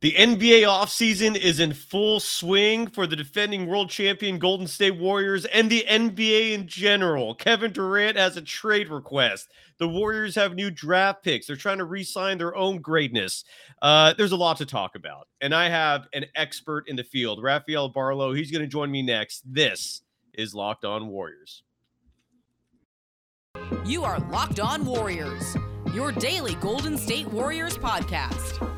[0.00, 5.44] The NBA offseason is in full swing for the defending world champion Golden State Warriors
[5.46, 7.34] and the NBA in general.
[7.34, 9.48] Kevin Durant has a trade request.
[9.78, 11.48] The Warriors have new draft picks.
[11.48, 13.42] They're trying to re sign their own greatness.
[13.82, 15.26] Uh, there's a lot to talk about.
[15.40, 18.36] And I have an expert in the field, Rafael Barlowe.
[18.36, 19.42] He's going to join me next.
[19.52, 20.02] This
[20.32, 21.64] is Locked On Warriors.
[23.84, 25.56] You are Locked On Warriors,
[25.92, 28.77] your daily Golden State Warriors podcast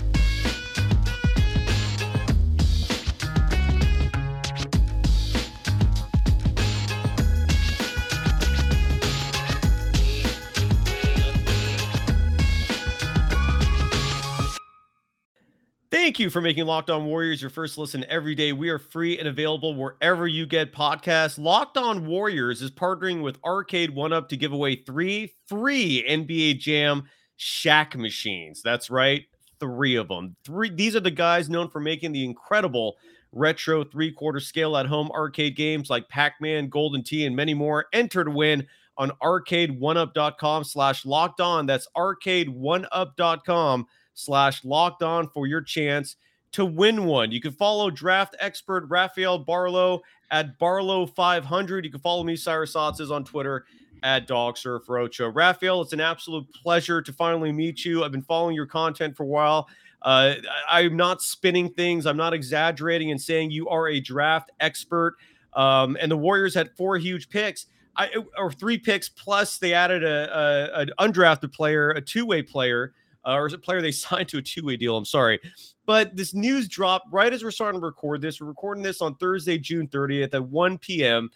[16.01, 18.53] Thank you for making Locked On Warriors your first listen every day.
[18.53, 21.37] We are free and available wherever you get podcasts.
[21.37, 26.57] Locked On Warriors is partnering with Arcade One Up to give away three free NBA
[26.57, 27.03] Jam
[27.37, 28.63] Shaq machines.
[28.63, 29.25] That's right,
[29.59, 30.35] three of them.
[30.43, 30.71] Three.
[30.71, 32.97] These are the guys known for making the incredible
[33.31, 37.85] retro three-quarter scale at home arcade games like Pac-Man, Golden Tee, and many more.
[37.93, 38.65] Enter to win
[38.97, 41.67] on arcade1up.com slash locked on.
[41.67, 46.15] That's arcade1up.com slash locked on for your chance
[46.53, 47.31] to win one.
[47.31, 51.83] You can follow draft expert Rafael Barlowe at Barlowe500.
[51.83, 53.65] You can follow me, Cyrus Saatsaz, on Twitter
[54.03, 55.31] at DogSurfRocho.
[55.33, 58.03] Rafael, it's an absolute pleasure to finally meet you.
[58.03, 59.69] I've been following your content for a while.
[60.01, 60.35] Uh,
[60.67, 62.05] I'm not spinning things.
[62.05, 65.17] I'm not exaggerating and saying you are a draft expert.
[65.53, 67.67] Um, and the Warriors had four huge picks.
[67.95, 72.41] I, or three picks plus they added a, a an undrafted player, a two way
[72.41, 72.93] player
[73.25, 74.97] uh, or is it player they signed to a two way deal?
[74.97, 75.39] I'm sorry.
[75.85, 78.39] But this news dropped right as we're starting to record this.
[78.39, 81.29] We're recording this on Thursday, June 30th at 1 p.m.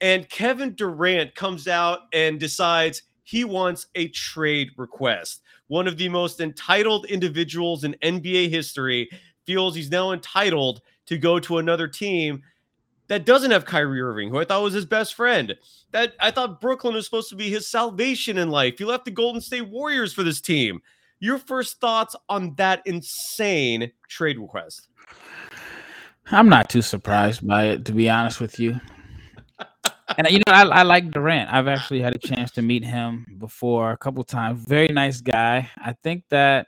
[0.00, 5.42] And Kevin Durant comes out and decides he wants a trade request.
[5.68, 9.08] One of the most entitled individuals in NBA history
[9.46, 12.42] feels he's now entitled to go to another team
[13.08, 15.54] that doesn't have Kyrie Irving, who I thought was his best friend.
[15.90, 18.78] That I thought Brooklyn was supposed to be his salvation in life.
[18.78, 20.80] He left the Golden State Warriors for this team.
[21.22, 24.88] Your first thoughts on that insane trade request?
[26.32, 28.80] I'm not too surprised by it, to be honest with you.
[30.18, 31.48] and you know, I, I, like Durant.
[31.52, 34.64] I've actually had a chance to meet him before a couple times.
[34.66, 35.70] Very nice guy.
[35.78, 36.66] I think that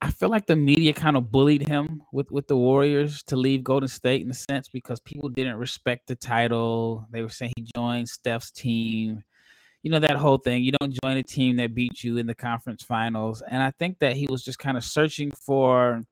[0.00, 3.62] I feel like the media kind of bullied him with with the Warriors to leave
[3.62, 7.06] Golden State in a sense because people didn't respect the title.
[7.10, 9.22] They were saying he joined Steph's team
[9.82, 10.62] you know that whole thing.
[10.62, 13.98] You don't join a team that beat you in the conference finals, and I think
[14.00, 16.02] that he was just kind of searching for,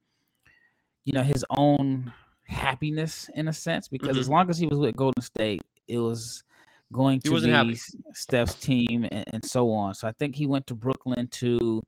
[1.05, 2.13] you know, his own
[2.45, 3.89] happiness in a sense.
[3.89, 4.21] Because mm-hmm.
[4.21, 6.45] as long as he was with Golden State, it was
[6.93, 7.79] going to be happy.
[8.15, 9.95] Steph's team and, and so on.
[9.95, 11.83] So I think he went to Brooklyn to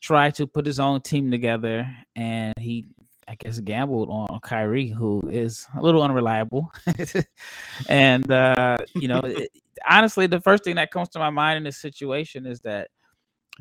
[0.00, 2.86] try to put his own team together, and he
[3.26, 6.70] I guess gambled on Kyrie, who is a little unreliable.
[7.88, 9.50] and uh, you know, it,
[9.88, 12.88] honestly, the first thing that comes to my mind in this situation is that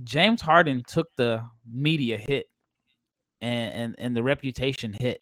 [0.03, 2.47] James Harden took the media hit
[3.41, 5.21] and and, and the reputation hit,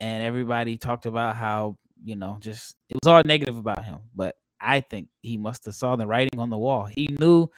[0.00, 3.98] and everybody talked about how you know just it was all negative about him.
[4.14, 6.84] But I think he must have saw the writing on the wall.
[6.84, 7.48] He knew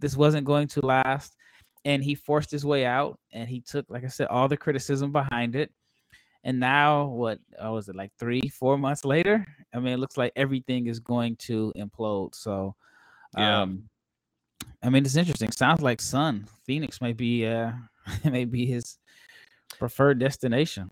[0.00, 1.36] this wasn't going to last
[1.84, 5.12] and he forced his way out and he took like i said all the criticism
[5.12, 5.70] behind it
[6.44, 9.46] and now what uh, was it like three four months later?
[9.74, 12.76] I mean it looks like everything is going to implode so
[13.36, 13.62] yeah.
[13.62, 13.88] um
[14.82, 15.50] i mean it's interesting.
[15.50, 16.46] Sounds like sun.
[16.64, 17.72] Phoenix might be uh
[18.24, 18.98] may be his
[19.78, 20.90] preferred destination.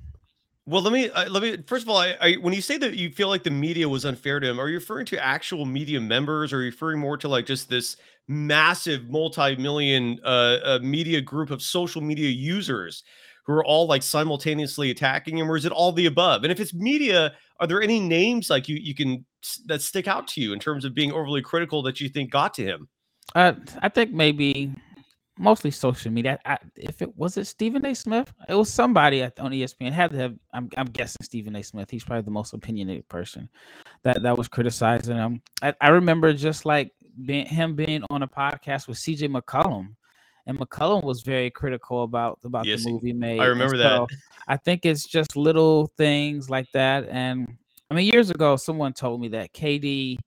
[0.64, 2.94] Well, let me uh, let me first of all, I, I, when you say that
[2.94, 6.00] you feel like the media was unfair to him, are you referring to actual media
[6.00, 7.96] members, or are you referring more to like just this
[8.28, 13.02] massive multi-million uh, uh, media group of social media users
[13.44, 16.44] who are all like simultaneously attacking him, or is it all the above?
[16.44, 19.24] And if it's media, are there any names like you you can
[19.66, 22.54] that stick out to you in terms of being overly critical that you think got
[22.54, 22.88] to him?
[23.34, 24.72] Uh, I think maybe
[25.38, 26.38] mostly social media.
[26.44, 27.94] I, if it was it Stephen A.
[27.94, 29.92] Smith, it was somebody at, on ESPN.
[29.92, 30.34] Had to have.
[30.52, 31.62] I'm, I'm guessing Stephen A.
[31.62, 31.90] Smith.
[31.90, 33.48] He's probably the most opinionated person
[34.04, 35.42] that that was criticizing him.
[35.62, 36.92] I, I remember just like
[37.24, 39.28] being him being on a podcast with C.J.
[39.28, 39.94] McCollum,
[40.46, 43.40] and McCollum was very critical about about yes, the movie made.
[43.40, 44.16] I remember so that.
[44.48, 47.08] I think it's just little things like that.
[47.08, 47.56] And
[47.90, 50.18] I mean, years ago, someone told me that KD,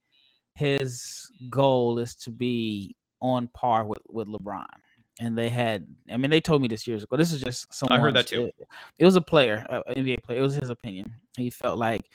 [0.53, 4.65] his goal is to be on par with with LeBron
[5.19, 7.97] and they had i mean they told me this years ago this is just someone
[7.97, 8.55] i heard that too it,
[8.99, 12.09] it was a player an nba player it was his opinion he felt like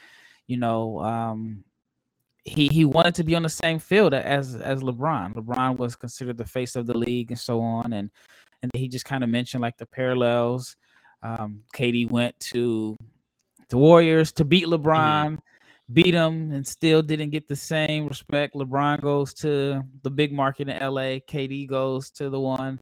[0.47, 1.65] you know um
[2.45, 5.35] he he wanted to be on the same field as as LeBron.
[5.35, 8.11] LeBron was considered the face of the league and so on, and
[8.63, 10.77] and he just kind of mentioned like the parallels.
[11.23, 12.97] Um, KD went to
[13.69, 14.87] the Warriors to beat mm-hmm.
[14.87, 15.93] LeBron, mm-hmm.
[15.93, 18.55] beat him, and still didn't get the same respect.
[18.55, 21.21] LeBron goes to the big market in LA.
[21.21, 22.81] KD goes to the one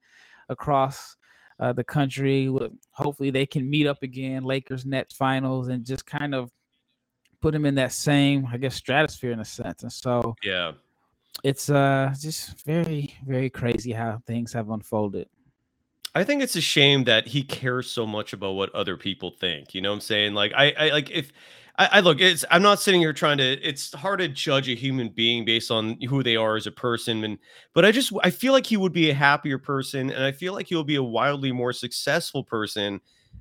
[0.48, 1.16] across
[1.58, 2.52] uh, the country.
[2.92, 4.44] Hopefully, they can meet up again.
[4.44, 6.50] Lakers Nets finals, and just kind of
[7.40, 9.82] put him in that same, I guess, stratosphere in a sense.
[9.82, 10.72] And so, yeah,
[11.44, 15.28] it's uh just very, very crazy how things have unfolded.
[16.14, 19.74] I think it's a shame that he cares so much about what other people think.
[19.74, 20.34] You know what I'm saying?
[20.34, 21.32] Like I, I like if
[21.78, 23.44] I, I, look, it's I'm not sitting here trying to.
[23.44, 27.22] It's hard to judge a human being based on who they are as a person,
[27.22, 27.38] and
[27.72, 30.54] but I just I feel like he would be a happier person, and I feel
[30.54, 33.00] like he'll be a wildly more successful person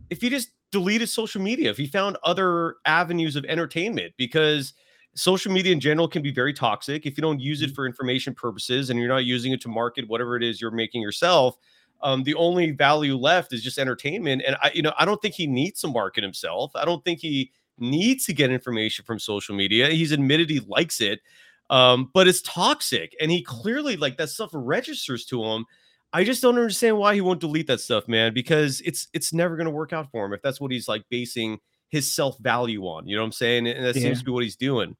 [0.09, 1.69] if he just deleted social media.
[1.69, 4.73] If he found other avenues of entertainment, because
[5.15, 7.75] social media in general can be very toxic if you don't use it mm-hmm.
[7.75, 11.01] for information purposes and you're not using it to market whatever it is you're making
[11.01, 11.57] yourself
[12.01, 14.43] um, the only value left is just entertainment.
[14.45, 16.75] And I, you know, I don't think he needs to market himself.
[16.75, 19.89] I don't think he needs to get information from social media.
[19.89, 21.21] He's admitted he likes it,
[21.69, 25.65] um, but it's toxic, and he clearly like that stuff registers to him.
[26.13, 28.33] I just don't understand why he won't delete that stuff, man.
[28.33, 31.04] Because it's it's never going to work out for him if that's what he's like
[31.09, 31.59] basing
[31.89, 33.07] his self value on.
[33.07, 33.68] You know what I'm saying?
[33.68, 34.04] And that yeah.
[34.04, 34.95] seems to be what he's doing.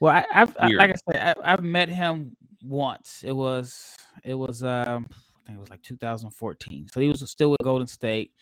[0.00, 3.22] Well, I, have like I said, I, have met him once.
[3.24, 6.88] It was it was um I think it was like 2014.
[6.92, 8.32] So he was still with Golden State.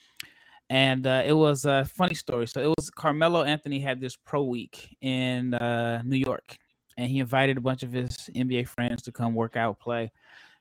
[0.69, 2.49] And uh, it was a funny story.
[2.49, 6.57] So it was Carmelo Anthony had this pro week in uh, New York,
[6.97, 10.11] and he invited a bunch of his NBA friends to come work out, play.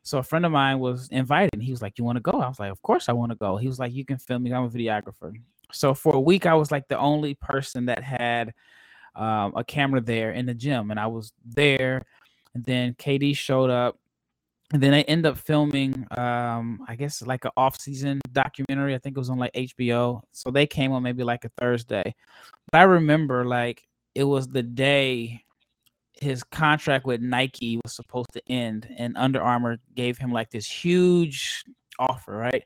[0.06, 1.62] So a friend of mine was invited.
[1.62, 3.36] He was like, "You want to go?" I was like, "Of course I want to
[3.36, 4.54] go." He was like, "You can film me.
[4.54, 5.34] I'm a videographer."
[5.72, 8.54] So for a week, I was like the only person that had
[9.16, 12.06] um, a camera there in the gym, and I was there.
[12.54, 13.98] And then KD showed up,
[14.72, 19.16] and then I end up filming um i guess like an off-season documentary i think
[19.16, 22.16] it was on like hbo so they came on maybe like a thursday
[22.72, 23.84] but i remember like
[24.16, 25.44] it was the day
[26.22, 30.70] his contract with nike was supposed to end and Under Armour gave him like this
[30.70, 31.64] huge
[32.00, 32.64] offer right?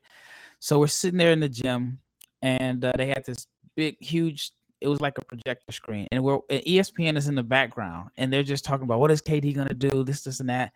[0.58, 1.98] So we're sitting there in the gym
[2.42, 6.38] and uh, they had this big huge it was like a projector screen and we're
[6.48, 9.74] and espn is in the background and they're just talking about what is kd gonna
[9.74, 10.04] do?
[10.04, 10.72] This this and that.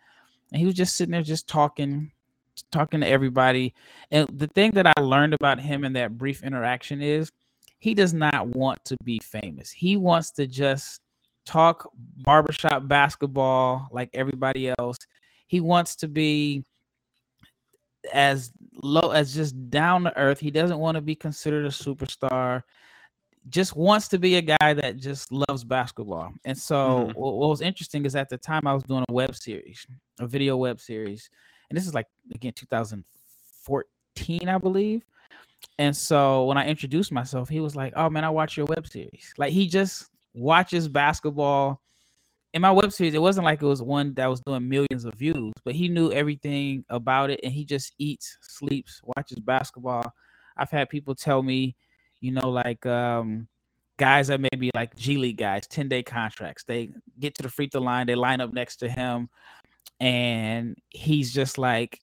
[0.51, 2.11] And he was just sitting there just talking
[2.71, 3.73] talking to everybody.
[4.11, 7.31] And the thing that i learned about him in that brief interaction is
[7.79, 9.69] he does not want to be famous.
[9.71, 11.01] He wants to just
[11.45, 14.97] talk barbershop basketball like everybody else
[15.47, 16.63] he wants to be
[18.13, 18.51] as
[18.83, 22.63] low as just down to earth he doesn't want to be considered a superstar
[23.49, 26.33] just wants to be a guy that just loves basketball.
[26.45, 27.19] And so mm-hmm.
[27.19, 29.85] what, what, was interesting is at the time I was doing a web series,
[30.19, 31.29] a video web series,
[31.69, 35.03] and this is like again 2014, I believe.
[35.77, 38.87] And so when I introduced myself, he was like, "Oh man, I watch your web
[38.87, 41.81] series." Like he just watches basketball.
[42.53, 45.13] In my web series, it wasn't like it was one that was doing millions of
[45.15, 50.03] views, but he knew everything about it, and he just eats, sleeps, watches basketball.
[50.55, 51.75] I've had people tell me
[52.25, 53.47] you know, like um,
[53.97, 56.63] guys that maybe like G League guys, 10 day contracts.
[56.63, 56.89] They
[57.19, 59.29] get to the free throw line, they line up next to him,
[59.99, 61.99] and he's just like,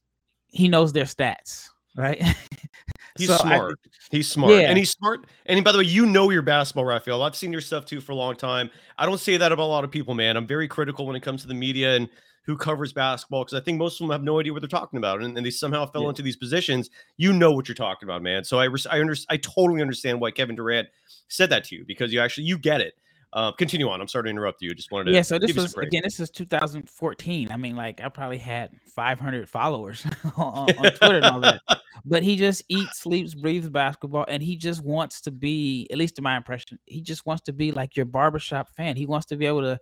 [0.46, 2.23] he knows their stats, right?
[3.19, 3.78] He's so smart.
[3.85, 4.52] I, he's smart.
[4.52, 4.61] Yeah.
[4.61, 5.26] And he's smart.
[5.47, 7.23] And by the way, you know your basketball, Rafael.
[7.23, 8.71] I've seen your stuff too for a long time.
[8.97, 10.37] I don't say that about a lot of people, man.
[10.37, 12.09] I'm very critical when it comes to the media and
[12.45, 14.97] who covers basketball because I think most of them have no idea what they're talking
[14.97, 16.09] about, and, and they somehow fell yeah.
[16.11, 16.90] into these positions.
[17.16, 18.45] You know what you're talking about, man.
[18.45, 19.26] So I I understand.
[19.31, 20.88] I totally understand why Kevin Durant
[21.28, 22.95] said that to you because you actually you get it.
[23.32, 24.00] Uh, continue on.
[24.00, 24.74] I'm sorry to interrupt you.
[24.74, 25.12] Just wanted to.
[25.12, 25.22] Yeah.
[25.22, 26.02] So this was again.
[26.04, 27.50] This is 2014.
[27.50, 30.04] I mean, like I probably had 500 followers
[30.36, 31.60] on, on Twitter and all that.
[32.04, 35.86] But he just eats, sleeps, breathes basketball, and he just wants to be.
[35.88, 38.96] At least in my impression, he just wants to be like your barbershop fan.
[38.96, 39.78] He wants to be able to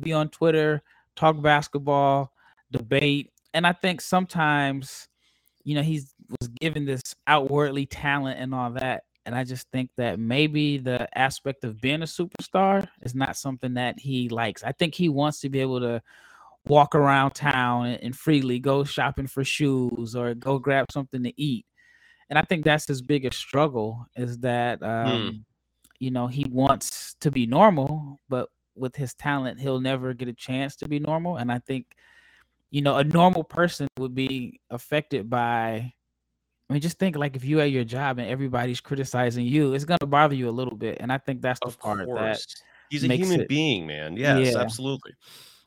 [0.00, 0.82] be on Twitter,
[1.14, 2.32] talk basketball,
[2.72, 3.30] debate.
[3.54, 5.06] And I think sometimes,
[5.62, 9.04] you know, he's was given this outwardly talent and all that.
[9.26, 13.74] And I just think that maybe the aspect of being a superstar is not something
[13.74, 14.64] that he likes.
[14.64, 16.02] I think he wants to be able to
[16.66, 21.66] walk around town and freely go shopping for shoes or go grab something to eat.
[22.28, 24.84] And I think that's his biggest struggle is that hmm.
[24.84, 25.44] um,
[26.00, 30.32] you know, he wants to be normal, but with his talent, he'll never get a
[30.32, 31.36] chance to be normal.
[31.36, 31.86] And I think,
[32.70, 35.92] you know, a normal person would be affected by.
[36.70, 39.84] I mean, just think like if you at your job and everybody's criticizing you, it's
[39.84, 40.98] gonna bother you a little bit.
[41.00, 42.46] And I think that's the of part course.
[42.46, 42.54] that
[42.90, 44.16] he's a human it, being, man.
[44.16, 44.60] Yes, yeah.
[44.60, 45.12] absolutely.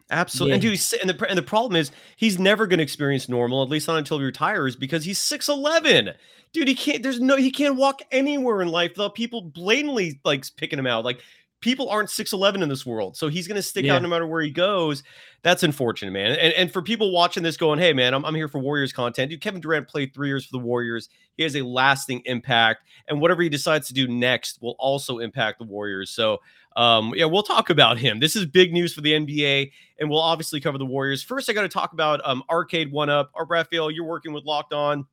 [0.09, 0.51] Absolutely.
[0.51, 0.53] Yeah.
[0.55, 3.63] And, dude, he's, and, the, and the problem is he's never going to experience normal,
[3.63, 6.13] at least not until he retires, because he's 6'11.
[6.51, 10.45] Dude, he can't, there's no, he can't walk anywhere in life without people blatantly like
[10.55, 11.03] picking him out.
[11.03, 11.21] Like
[11.63, 13.15] people aren't 6'11 in this world.
[13.15, 13.95] So he's going to stick yeah.
[13.95, 15.01] out no matter where he goes.
[15.43, 16.31] That's unfortunate, man.
[16.31, 19.31] And, and for people watching this going, hey, man, I'm, I'm here for Warriors content.
[19.31, 21.07] Dude, Kevin Durant played three years for the Warriors.
[21.37, 22.83] He has a lasting impact.
[23.07, 26.11] And whatever he decides to do next will also impact the Warriors.
[26.11, 26.39] So,
[26.75, 28.19] um, yeah, we'll talk about him.
[28.19, 31.23] This is big news for the NBA, and we'll obviously cover the Warriors.
[31.23, 33.31] First, I got to talk about um, Arcade One Up.
[33.47, 35.05] Rafael, you're working with Locked On.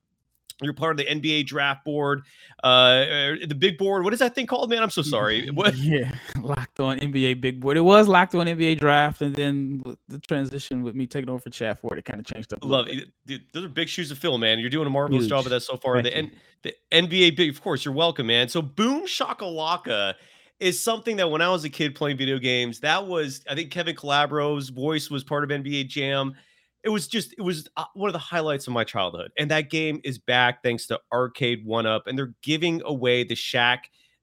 [0.62, 2.22] You're part of the NBA draft board,
[2.62, 4.04] uh, uh, the big board.
[4.04, 4.82] What is that thing called, man?
[4.82, 5.48] I'm so sorry.
[5.50, 5.74] What?
[5.76, 7.76] Yeah, locked on NBA big board.
[7.76, 11.50] It was locked on NBA draft, and then the transition with me taking over for
[11.50, 12.64] Chad Ford, it kind of changed up.
[12.64, 13.08] Love it.
[13.26, 14.58] Dude, those are big shoes to fill, man.
[14.58, 15.30] You're doing a marvelous Huge.
[15.30, 16.02] job of that so far.
[16.02, 18.48] the, N- the NBA big, of course, you're welcome, man.
[18.48, 20.14] So Boom Shakalaka
[20.58, 23.70] is something that when I was a kid playing video games, that was I think
[23.70, 26.34] Kevin Calabro's voice was part of NBA Jam
[26.82, 29.70] it was just it was uh, one of the highlights of my childhood and that
[29.70, 33.78] game is back thanks to arcade one up and they're giving away the Shaq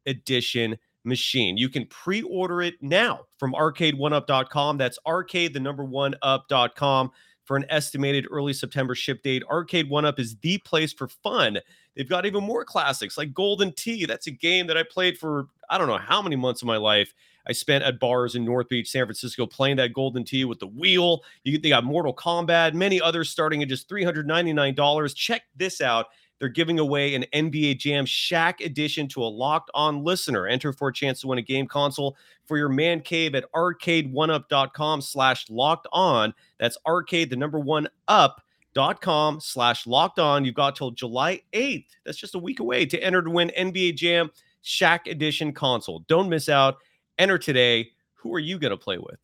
[0.05, 1.57] edition machine.
[1.57, 7.11] You can pre-order it now from arcade1up.com that's arcade the number one up.com
[7.45, 9.43] for an estimated early september ship date.
[9.49, 11.59] Arcade one up is the place for fun.
[11.95, 14.05] They've got even more classics like golden tee.
[14.05, 16.77] That's a game that i played for i don't know how many months of my
[16.77, 17.13] life
[17.47, 20.67] I spent at bars in North Beach, San Francisco, playing that Golden Tee with the
[20.67, 21.23] wheel.
[21.43, 25.15] You, they got Mortal Kombat, many others starting at just $399.
[25.15, 26.07] Check this out.
[26.39, 30.47] They're giving away an NBA Jam Shaq edition to a locked on listener.
[30.47, 35.01] Enter for a chance to win a game console for your man cave at arcade1up.com
[35.01, 36.33] slash locked on.
[36.59, 38.41] That's arcade, the number one up
[38.73, 40.45] dot com slash locked on.
[40.45, 41.87] You've got till July 8th.
[42.05, 44.29] That's just a week away to enter to win NBA Jam
[44.63, 46.05] Shaq Edition console.
[46.07, 46.77] Don't miss out.
[47.17, 47.91] Enter today.
[48.15, 49.17] Who are you going to play with?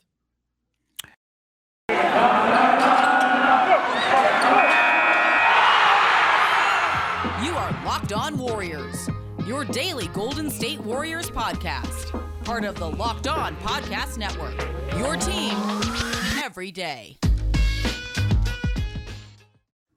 [7.43, 9.09] You are Locked On Warriors,
[9.45, 12.19] your daily Golden State Warriors podcast.
[12.43, 14.55] Part of the Locked On Podcast Network.
[14.97, 15.53] Your team
[16.43, 17.17] every day.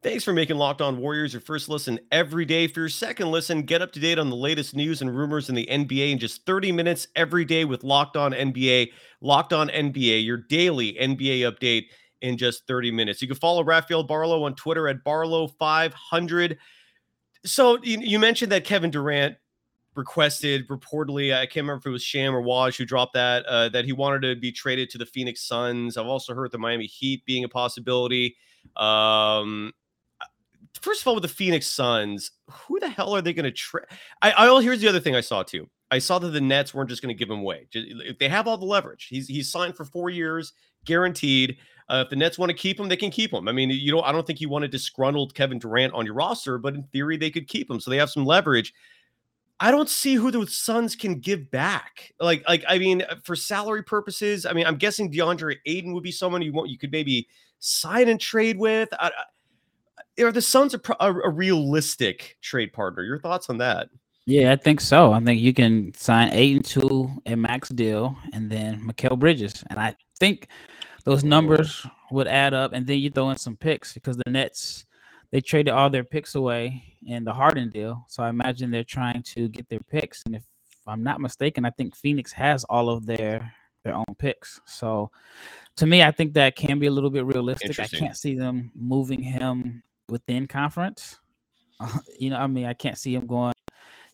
[0.07, 2.69] Thanks for making Locked On Warriors your first listen every day.
[2.69, 5.57] For your second listen, get up to date on the latest news and rumors in
[5.57, 8.93] the NBA in just 30 minutes every day with Locked On NBA.
[9.21, 11.87] Locked On NBA, your daily NBA update
[12.21, 13.21] in just 30 minutes.
[13.21, 16.57] You can follow Rafael Barlowe on Twitter at Barlowe500.
[17.45, 19.35] So you, you mentioned that Kevin Durant
[19.97, 23.71] requested reportedly, I can't remember if it was Sham or Woj who dropped that, uh,
[23.71, 25.97] that he wanted to be traded to the Phoenix Suns.
[25.97, 28.37] I've also heard the Miami Heat being a possibility.
[28.77, 29.73] Um,
[30.83, 33.85] first of all, with the Phoenix Suns, who the hell are they going to trade?
[34.23, 35.69] I, I here's the other thing I saw too.
[35.91, 37.69] I saw that the Nets weren't just going to give him away.
[37.73, 40.53] If they have all the leverage, he's he's signed for four years,
[40.85, 41.59] guaranteed.
[41.89, 43.47] Uh, if the Nets want to keep him, they can keep him.
[43.47, 46.15] I mean, you know, I don't think you want a disgruntled Kevin Durant on your
[46.15, 47.79] roster, but in theory, they could keep him.
[47.79, 48.75] So they have some leverage.
[49.61, 52.13] I don't see who the Suns can give back.
[52.21, 56.13] Like, like I mean, for salary purposes, I mean, I'm guessing DeAndre Ayton would be
[56.13, 57.29] someone you want you could maybe
[57.61, 58.89] sign and trade with.
[58.93, 59.11] I,
[60.21, 63.03] are the Suns a, a, a realistic trade partner?
[63.03, 63.89] Your thoughts on that?
[64.27, 65.13] Yeah, I think so.
[65.13, 69.79] I think you can sign Ayton two and max deal, and then Mikal Bridges, and
[69.79, 70.49] I think
[71.05, 72.73] those numbers would add up.
[72.73, 74.85] And then you throw in some picks because the Nets
[75.31, 79.23] they traded all their picks away in the Harden deal, so I imagine they're trying
[79.23, 80.23] to get their picks.
[80.27, 80.45] And if
[80.87, 83.53] I'm not mistaken, I think Phoenix has all of their
[83.85, 84.61] their own picks.
[84.67, 85.11] So
[85.77, 87.79] to me, I think that can be a little bit realistic.
[87.79, 91.19] I can't see them moving him within conference.
[91.79, 93.53] Uh, you know, I mean, I can't see him going.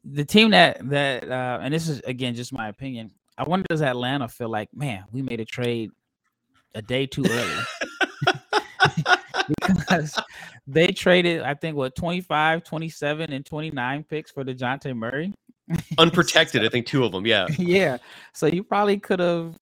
[0.05, 3.13] The team that that uh, and this is again just my opinion.
[3.39, 5.91] I wonder does Atlanta feel like, man, we made a trade
[6.75, 7.63] a day too early.
[9.67, 10.19] because
[10.67, 15.33] they traded, I think, what 25, 27, and 29 picks for DeJounte Murray.
[15.99, 17.27] Unprotected, I think two of them.
[17.27, 17.47] Yeah.
[17.59, 17.99] Yeah.
[18.33, 19.57] So you probably could have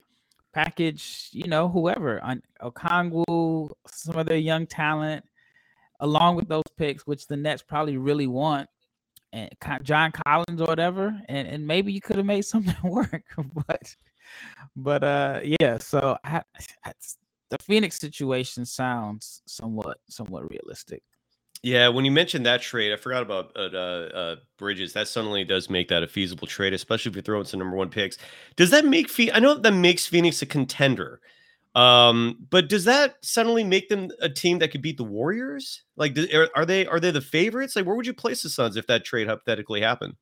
[0.52, 5.24] packaged, you know, whoever on Okongwu, some of their young talent,
[6.00, 8.68] along with those picks, which the Nets probably really want,
[9.32, 9.50] and
[9.82, 13.24] John Collins or whatever, and, and maybe you could have made something work.
[13.66, 13.96] but
[14.76, 16.42] but uh yeah, so I,
[16.84, 16.92] I,
[17.50, 21.02] the Phoenix situation sounds somewhat somewhat realistic.
[21.62, 24.94] Yeah, when you mentioned that trade, I forgot about uh, uh, Bridges.
[24.94, 27.76] That suddenly does make that a feasible trade, especially if you throw in some number
[27.76, 28.16] one picks.
[28.56, 29.36] Does that make Phoenix?
[29.36, 31.20] I know that makes Phoenix a contender,
[31.74, 35.84] um, but does that suddenly make them a team that could beat the Warriors?
[35.96, 36.18] Like,
[36.56, 37.76] are, they are they the favorites?
[37.76, 40.16] Like, where would you place the Suns if that trade hypothetically happened?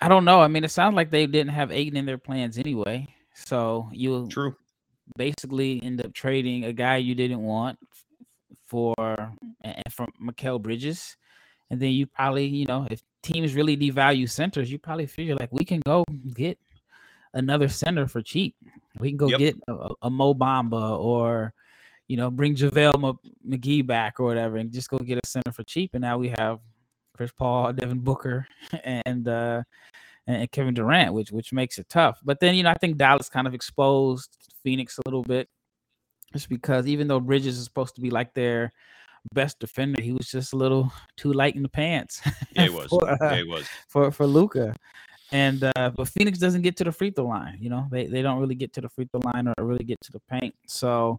[0.00, 0.40] I don't know.
[0.40, 3.06] I mean, it sounds like they didn't have Ayton in their plans anyway.
[3.34, 4.54] So you true.
[5.16, 7.78] basically end up trading a guy you didn't want
[8.66, 8.94] for
[9.90, 11.16] from Mikal Bridges,
[11.70, 15.52] and then you probably you know if teams really devalue centers, you probably figure like
[15.52, 16.58] we can go get
[17.32, 18.54] another center for cheap.
[18.98, 19.38] We can go yep.
[19.38, 21.52] get a, a Mo Bamba or
[22.08, 23.16] you know bring JaVale
[23.48, 25.90] McGee back or whatever, and just go get a center for cheap.
[25.94, 26.60] And now we have
[27.16, 28.46] Chris Paul, Devin Booker,
[28.84, 29.62] and uh,
[30.26, 32.20] and Kevin Durant, which which makes it tough.
[32.24, 35.48] But then you know I think Dallas kind of exposed Phoenix a little bit,
[36.32, 38.72] just because even though Bridges is supposed to be like their
[39.34, 42.20] best defender, he was just a little too light in the pants.
[42.54, 42.88] Yeah, he was.
[42.90, 44.74] for, uh, yeah, he was for for Luka.
[45.32, 47.58] And uh, but Phoenix doesn't get to the free throw line.
[47.60, 50.00] You know, they they don't really get to the free throw line or really get
[50.02, 50.54] to the paint.
[50.66, 51.18] So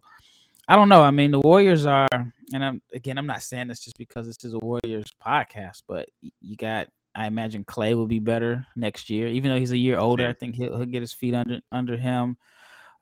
[0.68, 1.02] I don't know.
[1.02, 4.44] I mean, the Warriors are, and I'm again, I'm not saying this just because this
[4.44, 6.08] is a Warriors podcast, but
[6.40, 6.88] you got.
[7.16, 10.26] I imagine Klay will be better next year, even though he's a year older.
[10.26, 12.36] I think he'll, he'll get his feet under under him.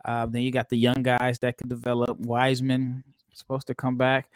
[0.04, 2.18] Uh, then you got the young guys that could develop.
[2.18, 4.28] Wiseman supposed to come back.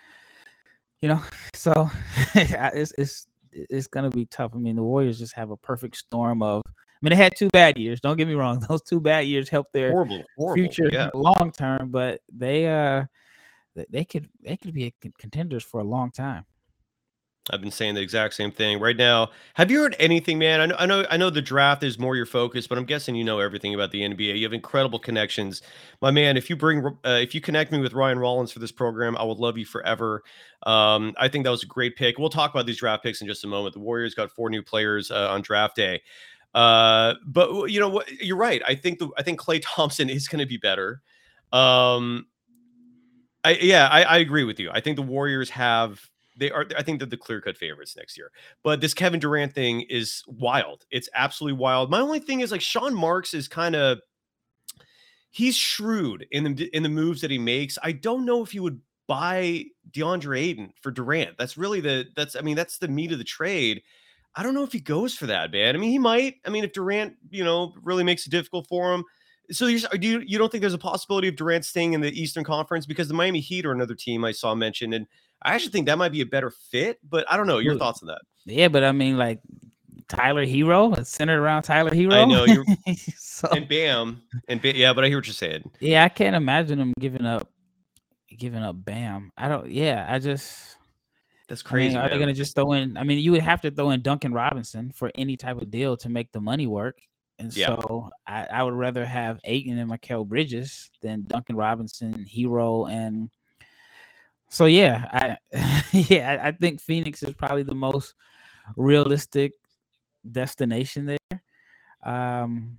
[1.00, 1.22] You know,
[1.54, 1.90] so
[2.34, 3.26] it's it's
[3.70, 4.52] it's gonna be tough.
[4.54, 6.62] I mean, the Warriors just have a perfect storm of.
[6.66, 8.00] I mean, they had two bad years.
[8.00, 11.10] Don't get me wrong; those two bad years helped their horrible, horrible, future yeah.
[11.14, 11.90] long term.
[11.90, 13.04] But they uh,
[13.90, 16.44] they could they could be contenders for a long time.
[17.50, 19.30] I've been saying the exact same thing right now.
[19.54, 20.60] Have you heard anything, man?
[20.60, 23.14] I know, I know, I know the draft is more your focus, but I'm guessing
[23.14, 24.36] you know everything about the NBA.
[24.36, 25.62] You have incredible connections,
[26.02, 26.36] my man.
[26.36, 29.22] If you bring, uh, if you connect me with Ryan Rollins for this program, I
[29.22, 30.24] would love you forever.
[30.64, 32.18] Um, I think that was a great pick.
[32.18, 33.74] We'll talk about these draft picks in just a moment.
[33.74, 36.02] The Warriors got four new players uh, on draft day,
[36.52, 38.10] uh, but you know what?
[38.10, 38.60] You're right.
[38.66, 41.00] I think the I think Klay Thompson is going to be better.
[41.52, 42.26] Um,
[43.44, 44.70] I yeah, I, I agree with you.
[44.72, 46.00] I think the Warriors have
[46.36, 48.30] they are I think they're the clear cut favorites next year.
[48.62, 50.84] But this Kevin Durant thing is wild.
[50.90, 51.90] It's absolutely wild.
[51.90, 53.98] My only thing is like Sean Marks is kind of
[55.30, 57.78] he's shrewd in the in the moves that he makes.
[57.82, 61.38] I don't know if he would buy DeAndre Ayton for Durant.
[61.38, 63.82] That's really the that's I mean that's the meat of the trade.
[64.34, 65.74] I don't know if he goes for that, man.
[65.74, 66.34] I mean, he might.
[66.44, 69.02] I mean, if Durant, you know, really makes it difficult for him.
[69.50, 72.20] So you do you, you don't think there's a possibility of Durant staying in the
[72.20, 75.06] Eastern Conference because the Miami Heat are another team I saw mentioned and
[75.42, 77.58] I actually think that might be a better fit, but I don't know.
[77.58, 77.78] Your Ooh.
[77.78, 78.22] thoughts on that?
[78.44, 79.40] Yeah, but I mean, like
[80.08, 82.14] Tyler Herro, it's centered around Tyler Herro.
[82.14, 82.64] I know you're
[83.16, 85.70] so, and Bam and Bam, yeah, but I hear what you're saying.
[85.80, 87.48] Yeah, I can't imagine him giving up,
[88.36, 89.32] giving up Bam.
[89.36, 89.70] I don't.
[89.70, 90.76] Yeah, I just.
[91.48, 91.96] That's crazy.
[91.96, 92.96] I mean, are they going to just throw in?
[92.96, 95.96] I mean, you would have to throw in Duncan Robinson for any type of deal
[95.98, 96.98] to make the money work.
[97.38, 97.66] And yeah.
[97.66, 103.30] so I, I, would rather have Ayton and Mikal Bridges than Duncan Robinson, Herro, and
[104.48, 108.14] so yeah, I yeah, I think Phoenix is probably the most
[108.76, 109.52] realistic
[110.30, 111.42] destination there.
[112.04, 112.78] Um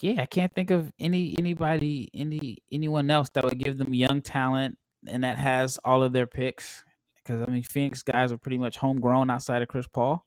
[0.00, 4.22] yeah, I can't think of any anybody any anyone else that would give them young
[4.22, 6.84] talent and that has all of their picks
[7.16, 10.24] because I mean Phoenix guys are pretty much homegrown outside of Chris Paul.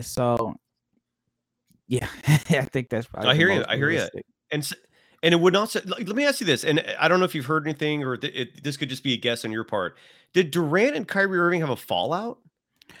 [0.00, 0.54] So
[1.88, 3.64] yeah, I think that's probably I hear you.
[3.68, 4.06] I hear you.
[4.50, 4.68] And
[5.22, 7.24] and it would not say, like, let me ask you this, and I don't know
[7.24, 9.64] if you've heard anything or th- it, this could just be a guess on your
[9.64, 9.96] part.
[10.32, 12.38] Did Durant and Kyrie Irving have a fallout?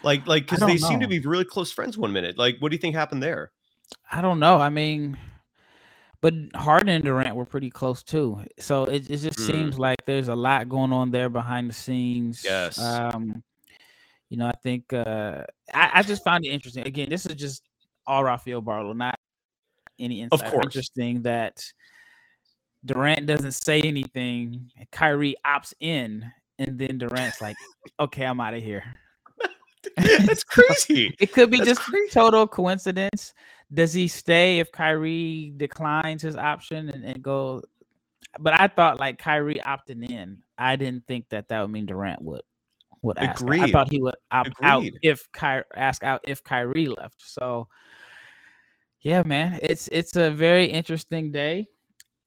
[0.02, 0.88] Like, like because they know.
[0.88, 2.38] seem to be really close friends one minute.
[2.38, 3.52] Like, what do you think happened there?
[4.10, 4.58] I don't know.
[4.58, 5.16] I mean,
[6.20, 8.44] but Harden and Durant were pretty close too.
[8.58, 9.46] So it, it just mm.
[9.46, 12.42] seems like there's a lot going on there behind the scenes.
[12.44, 12.78] Yes.
[12.78, 13.42] Um,
[14.30, 15.42] you know, I think uh
[15.74, 16.86] I, I just found it interesting.
[16.86, 17.62] Again, this is just
[18.06, 19.18] all Rafael Barlowe, not
[19.98, 20.42] any insight.
[20.42, 20.64] Of course.
[20.64, 21.62] Interesting that
[22.84, 24.70] Durant doesn't say anything.
[24.90, 26.24] Kyrie opts in,
[26.58, 27.56] and then Durant's like,
[28.00, 28.82] "Okay, I'm out of here."
[29.96, 31.14] That's crazy.
[31.20, 32.10] it could be That's just crazy.
[32.10, 33.34] total coincidence.
[33.72, 37.62] Does he stay if Kyrie declines his option and, and go?
[38.40, 40.38] But I thought like Kyrie opting in.
[40.58, 42.42] I didn't think that that would mean Durant would
[43.02, 43.42] would ask.
[43.42, 43.62] Agreed.
[43.62, 44.68] I thought he would opt Agreed.
[44.68, 47.22] out if Kyrie ask out if Kyrie left.
[47.24, 47.68] So
[49.02, 51.68] yeah, man, it's it's a very interesting day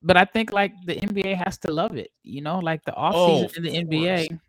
[0.05, 2.11] but I think like the NBA has to love it.
[2.23, 4.39] You know, like the offseason oh, in the NBA course.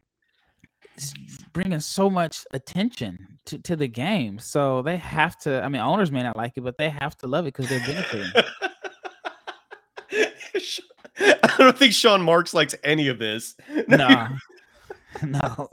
[0.96, 1.14] is
[1.52, 4.38] bringing so much attention to, to the game.
[4.38, 5.64] So they have to.
[5.64, 7.80] I mean, owners may not like it, but they have to love it because they're
[7.80, 8.30] benefiting.
[11.18, 13.56] I don't think Sean Marks likes any of this.
[13.88, 14.28] No.
[15.22, 15.70] no.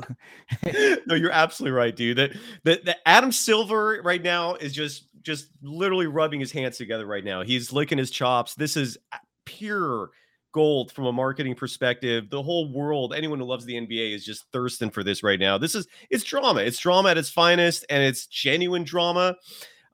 [1.06, 2.16] no, you're absolutely right, dude.
[2.18, 2.32] That
[2.64, 7.24] that the Adam Silver right now is just just literally rubbing his hands together right
[7.24, 7.42] now.
[7.42, 8.56] He's licking his chops.
[8.56, 8.98] This is
[9.46, 10.10] pure
[10.54, 12.30] gold from a marketing perspective.
[12.30, 15.58] The whole world, anyone who loves the NBA is just thirsting for this right now.
[15.58, 16.62] This is it's drama.
[16.62, 19.36] It's drama at its finest and it's genuine drama.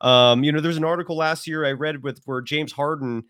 [0.01, 3.23] Um, you know, there's an article last year I read with where James Harden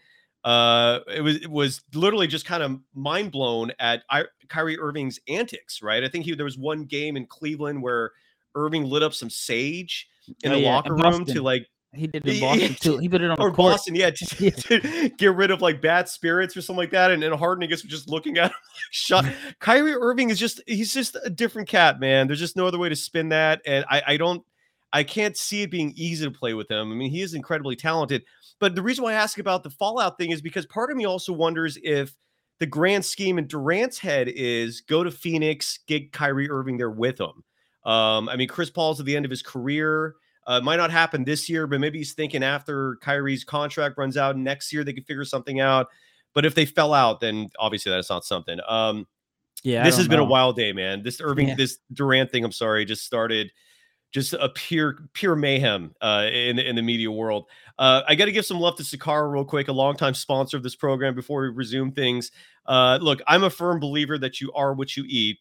[0.43, 5.19] uh, it was it was literally just kind of mind blown at I, Kyrie Irving's
[5.27, 6.03] antics, right?
[6.03, 8.11] I think he there was one game in Cleveland where
[8.55, 10.07] Irving lit up some sage
[10.43, 12.97] in Oh, the yeah, locker room to like He did it in Boston too.
[12.99, 13.51] He put it on the or.
[13.51, 17.09] Boston, yeah, to, to get rid of like bad spirits or something like that.
[17.11, 19.25] And, and Harden, I guess, just looking at him like, shut.
[19.59, 22.27] Kyrie Irving is just he's just a different cat, man.
[22.27, 23.61] There's just no other way to spin that.
[23.65, 24.43] And I, I don't
[24.93, 26.91] I can't see it being easy to play with him.
[26.91, 28.23] I mean, he is incredibly talented.
[28.59, 31.05] But the reason why I ask about the fallout thing is because part of me
[31.05, 32.15] also wonders if
[32.59, 37.19] the grand scheme in Durant's head is go to Phoenix, get Kyrie Irving there with
[37.19, 37.43] him.
[37.85, 40.15] Um, I mean, Chris Paul's at the end of his career.
[40.49, 44.17] Uh, it might not happen this year, but maybe he's thinking after Kyrie's contract runs
[44.17, 45.87] out next year, they could figure something out.
[46.33, 48.59] But if they fell out, then obviously that's not something.
[48.67, 49.05] Um,
[49.63, 51.03] Yeah, this has don't been a wild day, man.
[51.03, 51.55] This Irving, Yeah.
[51.55, 53.51] this Durant thing, I'm sorry, just started
[54.11, 57.45] just a pure pure mayhem uh, in the- in the media world.
[57.77, 60.63] Uh, I got to give some love to Sakara real quick, a longtime sponsor of
[60.63, 61.13] this program.
[61.13, 62.31] Before we resume things,
[62.65, 65.37] uh, look, I'm a firm believer that you are what you eat,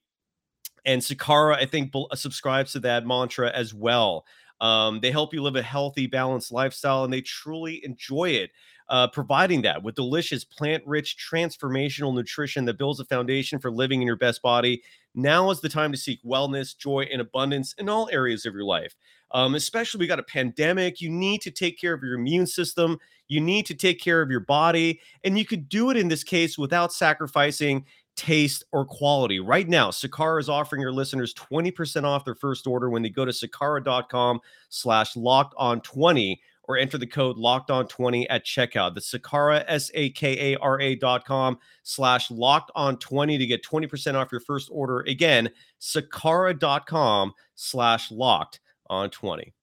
[0.84, 4.26] and Sakara, I think, subscribes to that mantra as well.
[4.60, 8.50] Um, they help you live a healthy, balanced lifestyle, and they truly enjoy it.
[8.90, 14.06] Uh, providing that with delicious plant-rich transformational nutrition that builds a foundation for living in
[14.06, 14.82] your best body
[15.14, 18.64] now is the time to seek wellness, joy, and abundance in all areas of your
[18.64, 18.94] life.
[19.32, 21.02] Um, especially we got a pandemic.
[21.02, 22.98] You need to take care of your immune system.
[23.26, 26.24] You need to take care of your body, and you could do it in this
[26.24, 27.84] case without sacrificing
[28.18, 29.38] taste or quality.
[29.38, 33.24] Right now, Sakara is offering your listeners 20% off their first order when they go
[33.24, 38.94] to sakara.com slash locked on 20 or enter the code locked on 20 at checkout.
[38.94, 44.68] The Sakara, S-A-K-A-R-A dot com slash locked on 20 to get 20% off your first
[44.70, 45.00] order.
[45.00, 45.48] Again,
[45.80, 49.54] sakara.com slash locked on 20.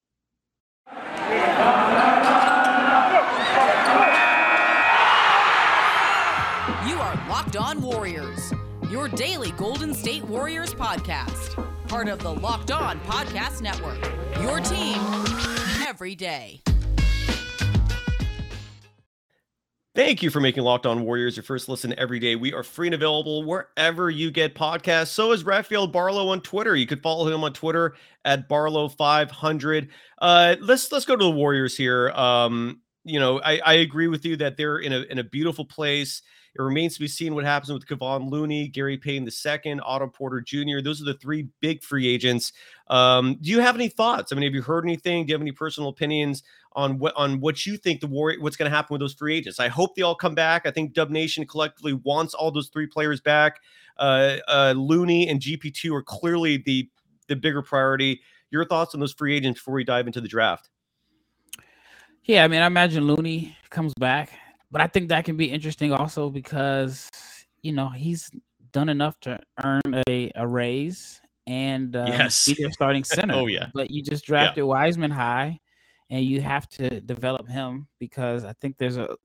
[7.29, 8.53] Locked On Warriors,
[8.91, 11.55] your daily Golden State Warriors podcast.
[11.87, 13.97] Part of the Locked On Podcast Network.
[14.43, 14.99] Your team
[15.87, 16.61] every day.
[19.95, 22.35] Thank you for making Locked On Warriors your first listen every day.
[22.35, 25.07] We are free and available wherever you get podcasts.
[25.07, 26.75] So is Rafael Barlowe on Twitter.
[26.75, 29.87] You could follow him on Twitter at Barlowe500.
[30.21, 32.11] Uh, let's let's go to the Warriors here.
[32.11, 35.65] Um, you know, I, I agree with you that they're in a in a beautiful
[35.65, 36.21] place.
[36.57, 40.39] It remains to be seen what happens with Kevon Looney, Gary Payton II, Otto Porter
[40.39, 40.79] Jr.
[40.81, 42.53] Those are the three big free agents.
[42.87, 44.31] Um, do you have any thoughts?
[44.31, 45.25] I mean, have you heard anything?
[45.25, 48.55] Do you have any personal opinions on what on what you think the war what's
[48.55, 49.59] going to happen with those free agents?
[49.59, 50.65] I hope they all come back.
[50.65, 53.59] I think Dub Nation collectively wants all those three players back.
[53.97, 56.89] Uh, uh, Looney and GP2 are clearly the
[57.27, 58.21] the bigger priority.
[58.49, 60.69] Your thoughts on those free agents before we dive into the draft?
[62.23, 64.31] Yeah, I mean, I imagine Looney comes back,
[64.75, 67.09] but I think that can be interesting also because
[67.61, 68.29] you know he's
[68.73, 72.45] done enough to earn a, a raise and um, Yes.
[72.45, 73.35] be their starting center.
[73.35, 73.67] Oh, yeah.
[73.73, 75.61] but you just drafted Wiseman high,
[76.09, 79.15] and you have to develop him because I think there's a.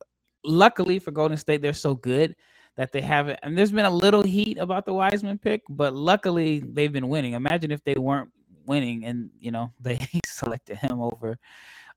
[0.45, 2.37] Luckily for Golden State, they're so good
[2.77, 3.41] that they haven't.
[3.43, 7.33] And there's been a little heat about the Wiseman pick, but luckily they've been winning.
[7.33, 8.31] Imagine if they weren't
[8.67, 11.37] winning, and you know they selected him over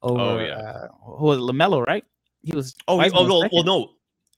[0.02, 0.56] over yeah.
[0.58, 2.04] uh, who was it, LaMelo, right?
[2.44, 2.76] He was.
[2.88, 3.92] Oh, he- oh no, well, no.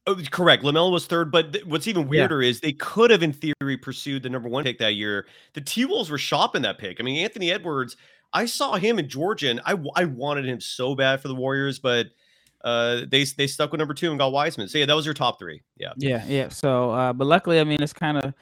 [0.08, 0.64] Oh, correct.
[0.64, 2.10] LaMelo was third, but th- what's even Yeah.
[2.10, 5.26] weirder is they could have, in theory, pursued the number one pick that year.
[5.54, 6.98] The T Wolves were shopping that pick.
[7.00, 7.98] I mean, Anthony Edwards.
[8.32, 11.80] I saw him in Georgia, and I I wanted him so bad for the Warriors,
[11.80, 12.08] but
[12.64, 14.68] uh, they they stuck with number two and got Wiseman.
[14.68, 15.64] So yeah, that was your top three.
[15.78, 15.94] Yeah.
[15.98, 16.50] Yeah, yeah.
[16.50, 18.34] So, uh, but luckily, I mean, it's kind of,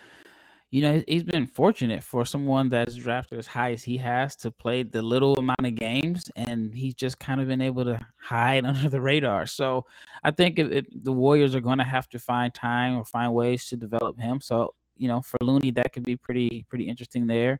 [0.73, 4.36] you know, he- he's been fortunate for someone that's drafted as high as he has
[4.38, 7.99] to play the little amount of games, and he's just kind of been able to
[8.17, 9.45] hide under the radar.
[9.45, 9.86] So,
[10.23, 13.36] I think if, if the Warriors are going to have to find time or find
[13.36, 14.41] ways to develop him.
[14.41, 17.59] So, you know, for Looney, that could be pretty pretty interesting there.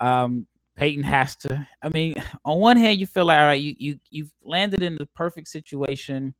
[0.00, 1.68] Um, Payton has to.
[1.82, 2.14] I mean,
[2.46, 5.48] on one hand, you feel like all right, you you you've landed in the perfect
[5.48, 6.34] situation,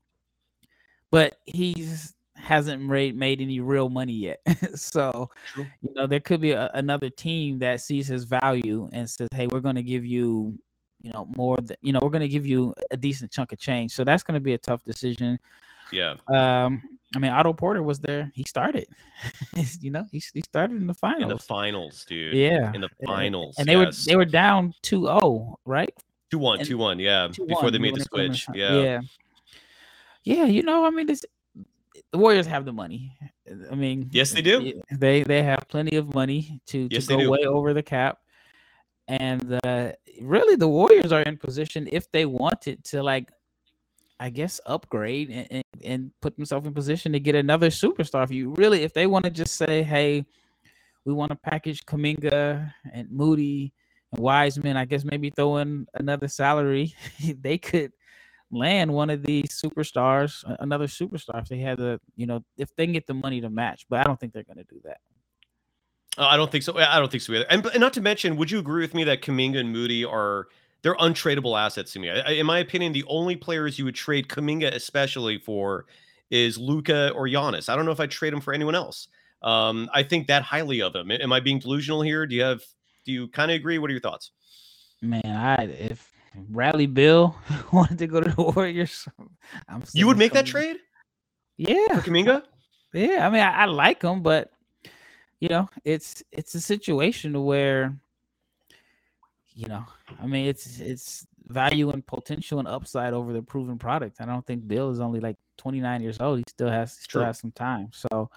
[1.11, 2.16] but he's
[2.47, 4.41] hasn't made made any real money yet.
[4.79, 5.67] so, True.
[5.83, 9.49] you know, there could be a, another team that sees his value and says, "Hey,
[9.49, 10.57] we're going to give you,
[11.03, 11.57] you know, more.
[11.57, 14.23] Th- you know, we're going to give you a decent chunk of change." So that's
[14.23, 15.39] going to be a tough decision.
[15.93, 16.15] Yeah.
[16.29, 16.83] Um,
[17.15, 18.31] I mean, Otto Porter was there.
[18.35, 18.87] He started.
[19.81, 21.23] you know, he he started in the finals.
[21.23, 22.35] In the finals, dude.
[22.35, 23.57] yeah, In the and- finals.
[23.59, 25.93] and they were they were down 2-0, right?
[26.31, 26.99] 2 1, and 2 1.
[27.01, 27.29] Yeah.
[27.29, 28.57] 2-1 Before they made the put him in switch.
[28.57, 28.81] Yeah.
[28.83, 29.01] yeah,
[30.25, 30.45] yeah.
[30.45, 31.25] You know, I mean, it's
[32.13, 33.17] the Warriors have the money.
[33.71, 34.81] I mean, Yes, they do.
[34.91, 38.19] They they have plenty of money to Yes, to go way over the cap,
[39.09, 43.31] and uh, really, the Warriors are in position if they wanted to like
[44.19, 48.25] I guess upgrade and, and, and put themselves in position to get another superstar.
[48.25, 50.25] If you really, if they want to just say, hey,
[51.05, 53.73] we want to package Kuminga and Moody
[54.13, 56.95] and Wiseman, I guess maybe throw in another salary.
[57.41, 57.93] they could
[58.57, 62.87] land one of these superstars, another superstar, if they had the, you know, if they
[62.87, 63.87] can get the money to match.
[63.89, 64.99] But I don't think they're going to do that.
[66.19, 66.77] Uh, I don't think so.
[66.77, 67.47] I don't think so either.
[67.51, 70.49] And, and, not to mention, would you agree with me that Kuminga and Moody are
[70.83, 72.11] they're untradeable assets to me?
[72.11, 75.87] I, in my opinion, the only players you would trade Kuminga especially for
[76.31, 77.69] is Luka or Giannis.
[77.69, 79.09] I don't know if I'd trade them for anyone else.
[79.43, 81.11] Um, I think that highly of them.
[81.11, 82.27] Am I being delusional here?
[82.27, 82.63] Do you have?
[83.05, 83.79] Do you kind of agree?
[83.79, 84.33] What are your thoughts?
[85.03, 86.11] Man, I if
[86.49, 87.37] Bradley Beal
[87.73, 89.09] wanted to go to the Warriors,
[89.93, 90.77] you would make that trade?
[91.57, 92.43] Yeah, for Kuminga.
[92.93, 94.51] Yeah, I mean, I, I like him, but
[95.41, 97.97] you know, it's it's a situation where,
[99.55, 99.85] you know,
[100.21, 104.21] I mean, it's it's value and potential and upside over the proven product.
[104.21, 106.39] I don't think Beal is only like 29 years old.
[106.39, 107.91] He still has still has some time.
[107.93, 108.31] So,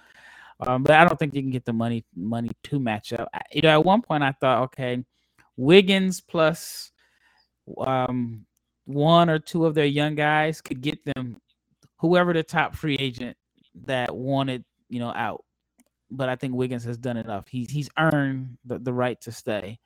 [0.59, 3.29] um, but I don't think you can get the money money to match up.
[3.33, 5.03] I, you know, at one point I thought, okay,
[5.57, 6.91] Wiggins plus
[7.77, 8.45] um
[8.85, 11.37] one or two of their young guys could get them
[11.97, 13.37] whoever the top free agent
[13.85, 15.43] that wanted, you know, out
[16.11, 17.47] but I think Wiggins has done enough.
[17.47, 19.79] He's he's earned the, the right to stay.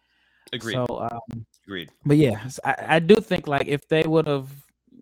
[0.52, 0.74] Agreed.
[0.74, 1.90] So um, agreed.
[2.06, 4.50] But yeah, I, I do think like if they would have,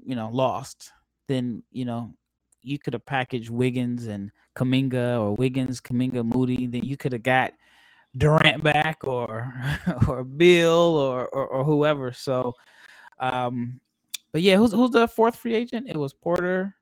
[0.03, 0.91] you know, lost,
[1.27, 2.13] then you know,
[2.61, 6.67] you could have packaged Wiggins and Kuminga or Wiggins, Kuminga, Moody.
[6.67, 7.53] Then you could have got
[8.17, 9.53] Durant back or
[10.07, 12.11] or Beal or, or, or whoever.
[12.11, 12.55] So,
[13.21, 13.79] um,
[14.33, 15.87] but yeah, who's who's the fourth free agent?
[15.89, 16.75] It was Porter.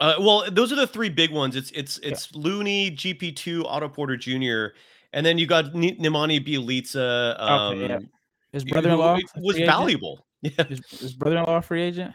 [0.00, 1.56] Uh, well, those are the three big ones.
[1.56, 2.40] It's it's it's yeah.
[2.42, 4.76] Looney, GP two, Otto Porter Jr.,
[5.12, 7.40] and then you got N- Nemanja Bjelica.
[7.40, 7.96] Um, okay, yeah.
[7.96, 8.10] Um,
[8.52, 10.26] his brother-in-law was valuable.
[10.44, 12.12] Yeah, his, his brother-in-law free agent.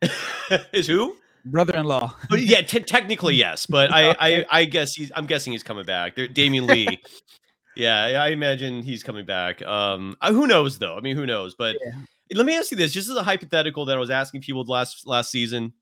[0.72, 1.16] Is who?
[1.44, 2.14] Brother-in-law.
[2.30, 5.84] But yeah, t- technically yes, but I, I I guess he's I'm guessing he's coming
[5.84, 6.14] back.
[6.14, 7.00] There, Damion Lee.
[7.74, 9.60] yeah, I imagine he's coming back.
[9.62, 10.96] Um, uh, who knows though?
[10.96, 11.56] I mean, who knows?
[11.58, 11.94] But yeah.
[12.32, 15.06] Let me ask you this: just as a hypothetical that I was asking people last
[15.06, 15.72] last season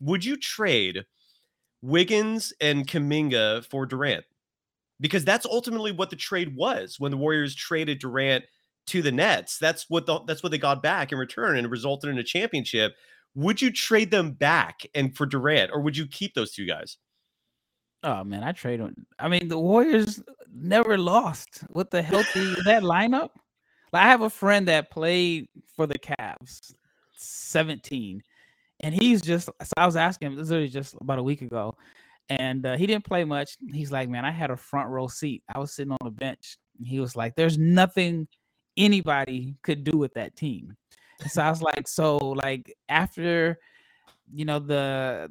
[0.00, 1.04] would you trade
[1.82, 4.24] Wiggins and Kuminga for Durant?
[5.00, 8.44] Because that's ultimately what the trade was when the Warriors traded Durant
[8.88, 9.58] to the Nets.
[9.58, 12.94] That's what the, that's what they got back in return and resulted in a championship.
[13.34, 16.96] Would you trade them back and for Durant, or would you keep those two guys?
[18.02, 19.06] Oh man, I trade them.
[19.18, 20.22] I mean, the Warriors
[20.54, 23.30] never lost with the healthy that lineup.
[23.96, 26.74] Like, I have a friend that played for the Cavs,
[27.16, 28.22] 17
[28.80, 31.76] and he's just so I was asking him this was just about a week ago,
[32.28, 33.56] and uh, he didn't play much.
[33.72, 35.42] He's like, man, I had a front row seat.
[35.54, 36.58] I was sitting on the bench.
[36.84, 38.28] He was like, there's nothing
[38.76, 40.76] anybody could do with that team.
[41.22, 43.58] And so I was like, so like after,
[44.32, 45.30] you know the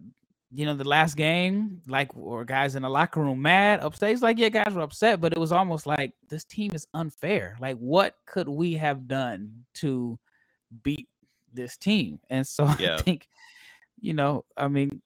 [0.51, 4.09] you know, the last game, like, or guys in the locker room mad, upset.
[4.09, 7.57] He's like, yeah, guys were upset, but it was almost like this team is unfair.
[7.59, 10.17] Like, what could we have done to
[10.83, 11.07] beat
[11.55, 12.19] this team.
[12.29, 12.95] And so yeah.
[12.95, 13.27] I think,
[13.99, 15.01] you know, I mean,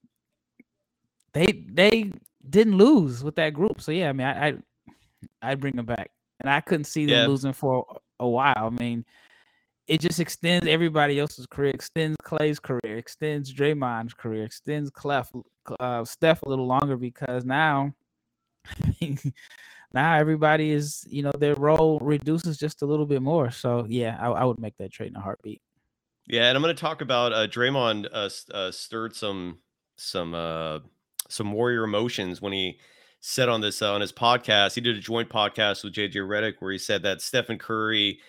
[1.33, 2.11] they they
[2.49, 3.81] didn't lose with that group.
[3.81, 4.53] So yeah, I mean, I I
[5.41, 7.27] I'd bring them back, and I couldn't see them yeah.
[7.27, 7.85] losing for
[8.19, 8.53] a while.
[8.57, 9.05] I mean,
[9.89, 15.31] it just extends everybody else's career, extends Klay's career, extends Draymond's career, extends Clef,
[15.79, 17.91] uh, Steph a little longer because now,
[19.91, 23.49] now everybody is, you know, their role reduces just a little bit more.
[23.49, 25.59] So yeah, I, I would make that trade in a heartbeat.
[26.27, 29.57] Yeah, and I'm going to talk about uh, Draymond uh, uh, stirred some
[29.97, 30.79] some uh,
[31.29, 32.79] some warrior emotions when he
[33.21, 34.75] said on this uh, on his podcast.
[34.75, 38.19] He did a joint podcast with JJ Redick where he said that Stephen Curry,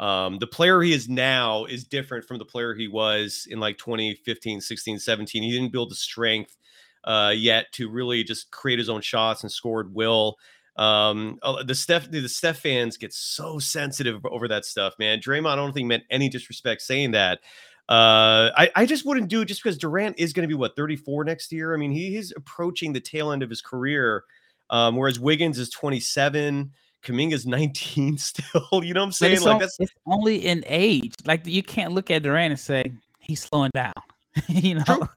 [0.00, 3.76] um, the player he is now, is different from the player he was in like
[3.76, 5.42] 2015, 16, 17.
[5.42, 6.56] He didn't build the strength
[7.04, 10.36] uh, yet to really just create his own shots and scored will.
[10.76, 15.20] Um, the Steph the Steph fans get so sensitive over that stuff, man.
[15.20, 17.40] Draymond, I don't think meant any disrespect saying that.
[17.86, 20.76] Uh, I, I just wouldn't do it just because Durant is going to be what
[20.76, 21.74] 34 next year.
[21.74, 24.24] I mean, he, he's approaching the tail end of his career,
[24.70, 26.70] um, whereas Wiggins is 27.
[27.08, 28.84] Is 19 still.
[28.84, 29.42] You know what I'm saying?
[29.42, 31.14] Like that's it's only in age.
[31.24, 33.92] Like you can't look at Durant and say he's slowing down.
[34.48, 34.84] you know.
[34.84, 35.08] True.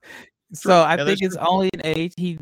[0.53, 0.73] So true.
[0.73, 1.45] I yeah, think it's true.
[1.45, 2.13] only in age.
[2.17, 2.39] He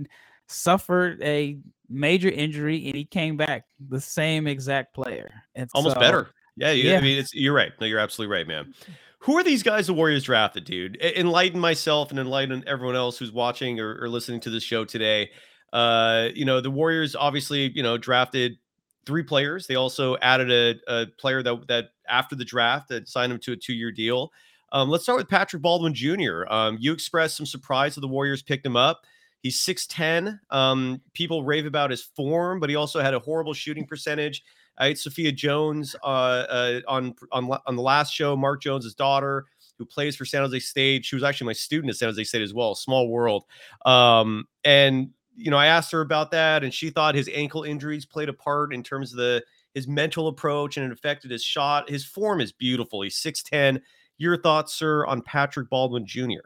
[0.47, 1.58] suffered a
[1.89, 5.32] major injury and he came back the same exact player.
[5.56, 6.30] And almost so, better.
[6.58, 6.97] Yeah, you, yeah.
[6.97, 7.71] I mean, it's you're right.
[7.80, 8.73] No, you're absolutely right, man.
[9.19, 10.99] Who are these guys the Warriors drafted, dude?
[11.01, 15.30] Enlighten myself and enlighten everyone else who's watching or, or listening to this show today.
[15.71, 18.58] Uh, you know, the Warriors obviously, you know, drafted
[19.06, 19.68] three players.
[19.68, 23.54] They also added a, a player that that after the draft that signed him to
[23.54, 24.32] a two-year deal.
[24.74, 26.44] Um, let's start with Patrick Baldwin Jr.
[26.50, 29.02] Um, you expressed some surprise that the Warriors picked him up.
[29.44, 30.40] He's 6'10.
[30.50, 34.44] Um, people rave about his form, but he also had a horrible shooting percentage.
[34.78, 39.46] I had Sophia Jones uh, uh, on, on on the last show, Mark Jones's daughter,
[39.78, 41.06] who plays for San Jose State.
[41.06, 42.74] She was actually my student at San Jose State as well.
[42.76, 43.44] Small world.
[43.86, 48.06] Um, and you know, I asked her about that, and she thought his ankle injuries
[48.06, 51.89] played a part in terms of the his mental approach and it affected his shot.
[51.89, 53.02] His form is beautiful.
[53.02, 53.82] He's 6'10.
[54.17, 56.41] Your thoughts, sir, on Patrick Baldwin Jr.?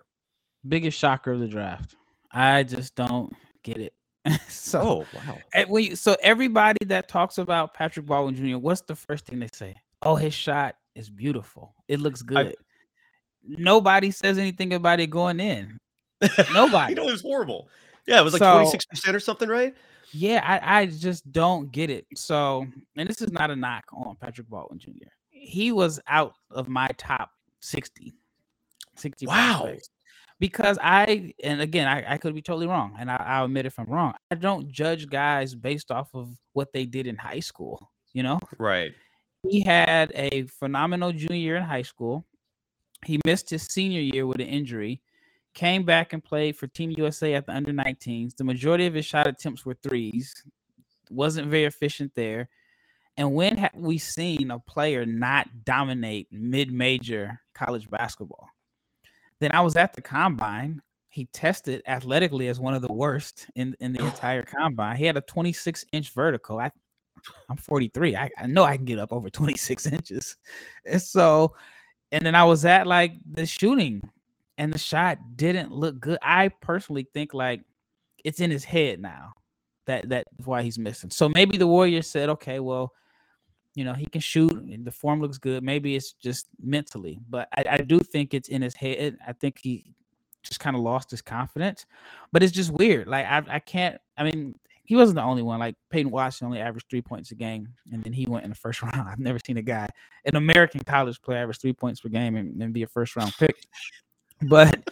[0.68, 1.96] Biggest shocker of the draft.
[2.32, 3.94] I just don't get it.
[4.48, 5.38] so oh, wow.
[5.54, 9.50] Eh, we, so everybody that talks about Patrick Baldwin Jr., what's the first thing they
[9.54, 9.76] say?
[10.02, 11.74] Oh, his shot is beautiful.
[11.88, 12.38] It looks good.
[12.38, 12.54] I,
[13.48, 15.78] Nobody says anything about it going in.
[16.54, 16.94] Nobody.
[16.94, 17.68] you know, it was horrible.
[18.08, 19.74] Yeah, it was like 26% or something, right?
[20.12, 22.06] Yeah, I, I just don't get it.
[22.16, 22.66] So,
[22.96, 25.10] and this is not a knock on Patrick Baldwin Jr.
[25.30, 28.14] He was out of my top 60.
[28.98, 29.76] 60 wow
[30.40, 33.80] because I and again I, I could be totally wrong, and I, I'll admit if
[33.80, 34.14] I'm wrong.
[34.32, 37.92] I don't judge guys based off of what they did in high school.
[38.14, 38.92] You know, right?
[39.48, 42.26] He had a phenomenal junior year in high school.
[43.06, 45.02] He missed his senior year with an injury.
[45.56, 48.36] Came back and played for Team USA at the under 19s.
[48.36, 50.44] The majority of his shot attempts were threes.
[51.10, 52.50] Wasn't very efficient there.
[53.16, 58.50] And when have we seen a player not dominate mid-major college basketball?
[59.40, 60.82] Then I was at the combine.
[61.08, 64.98] He tested athletically as one of the worst in, in the entire combine.
[64.98, 66.60] He had a 26 inch vertical.
[66.60, 66.70] I,
[67.50, 68.18] I'm 43.
[68.18, 70.36] I, I know I can get up over 26 inches.
[70.86, 71.56] And so,
[72.12, 74.02] and then I was at like the shooting,
[74.58, 76.18] and the shot didn't look good.
[76.22, 77.62] I personally think like
[78.24, 79.34] it's in his head now.
[79.86, 81.12] That that's why he's missing.
[81.12, 82.94] So maybe the Warriors said, okay, well,
[83.76, 84.84] you know, he can shoot.
[84.84, 85.64] The form looks good.
[85.64, 89.18] Maybe it's just mentally, but I, I do think it's in his head.
[89.28, 89.94] I think he
[90.42, 91.86] just kind of lost his confidence.
[92.32, 93.08] But it's just weird.
[93.08, 94.00] Like I, I can't.
[94.18, 95.60] I mean, he wasn't the only one.
[95.60, 98.56] Like Peyton Watson only averaged three points a game, and then he went in the
[98.56, 99.10] first round.
[99.10, 99.90] I've never seen a guy,
[100.24, 103.34] an American college player, average three points per game and, and be a first round
[103.38, 103.56] pick.
[104.50, 104.90] But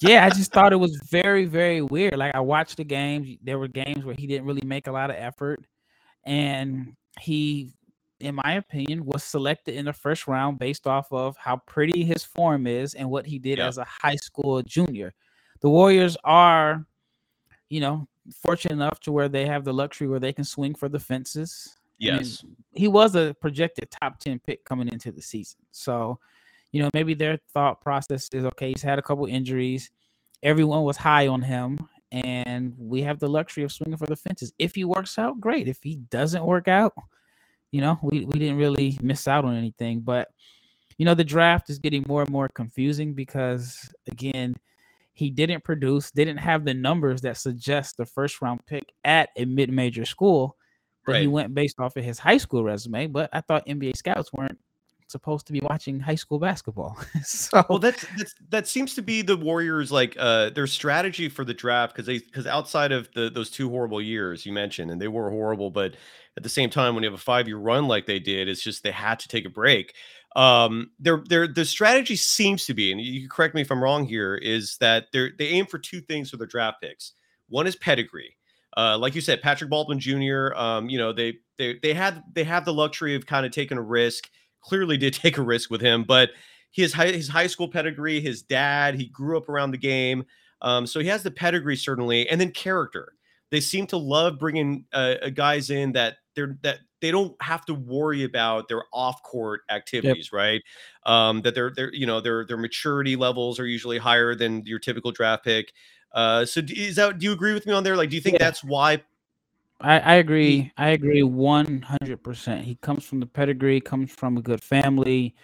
[0.00, 2.16] yeah, I just thought it was very, very weird.
[2.16, 3.38] Like I watched the games.
[3.42, 5.64] There were games where he didn't really make a lot of effort,
[6.24, 7.72] and he
[8.20, 12.22] in my opinion, was selected in the first round based off of how pretty his
[12.22, 15.12] form is and what he did as a high school junior.
[15.62, 16.84] The Warriors are,
[17.68, 20.88] you know, fortunate enough to where they have the luxury where they can swing for
[20.88, 21.76] the fences.
[21.98, 22.44] Yes.
[22.72, 25.60] he was a projected top 10 pick coming into the season.
[25.70, 26.18] So,
[26.72, 29.90] you know, maybe their thought process is okay, he's had a couple injuries.
[30.42, 31.78] Everyone was high on him,
[32.12, 34.52] and we have the luxury of swinging for the fences.
[34.58, 35.68] If he works out, great.
[35.68, 36.94] If he doesn't work out,
[37.72, 40.00] you know, we, we didn't really miss out on anything.
[40.00, 40.28] But,
[40.98, 44.54] you know, the draft is getting more and more confusing because, again,
[45.12, 49.44] he didn't produce, didn't have the numbers that suggest the first round pick at a
[49.44, 50.56] mid major school.
[51.06, 51.22] But right.
[51.22, 53.06] he went based off of his high school resume.
[53.06, 54.58] But I thought NBA scouts weren't
[55.10, 56.98] supposed to be watching high school basketball.
[57.24, 61.44] so well, that's, that's that seems to be the Warriors like uh their strategy for
[61.44, 65.00] the draft because they because outside of the those two horrible years you mentioned and
[65.00, 65.94] they were horrible, but
[66.36, 68.62] at the same time when you have a five year run like they did, it's
[68.62, 69.94] just they had to take a break.
[70.36, 74.06] Um, their their the strategy seems to be, and you correct me if I'm wrong
[74.06, 77.12] here, is that they they aim for two things for their draft picks.
[77.48, 78.36] One is pedigree.
[78.76, 80.54] Uh, like you said, Patrick Baldwin Jr.
[80.54, 83.78] Um, you know, they they they had they have the luxury of kind of taking
[83.78, 84.30] a risk
[84.62, 86.30] clearly did take a risk with him, but
[86.72, 90.24] his high, his high school pedigree, his dad, he grew up around the game.
[90.62, 93.14] Um, so he has the pedigree certainly, and then character.
[93.50, 97.74] They seem to love bringing uh, guys in that they're that they don't have to
[97.74, 100.38] worry about their off court activities, yep.
[100.38, 100.62] right?
[101.06, 104.78] Um, that their their you know their their maturity levels are usually higher than your
[104.78, 105.72] typical draft pick.
[106.12, 107.96] Uh, so is that do you agree with me on there?
[107.96, 108.46] Like, do you think yeah.
[108.46, 109.02] that's why
[109.80, 110.72] I, I agree.
[110.76, 112.64] I agree one hundred percent.
[112.64, 115.34] He comes from the pedigree, comes from a good family,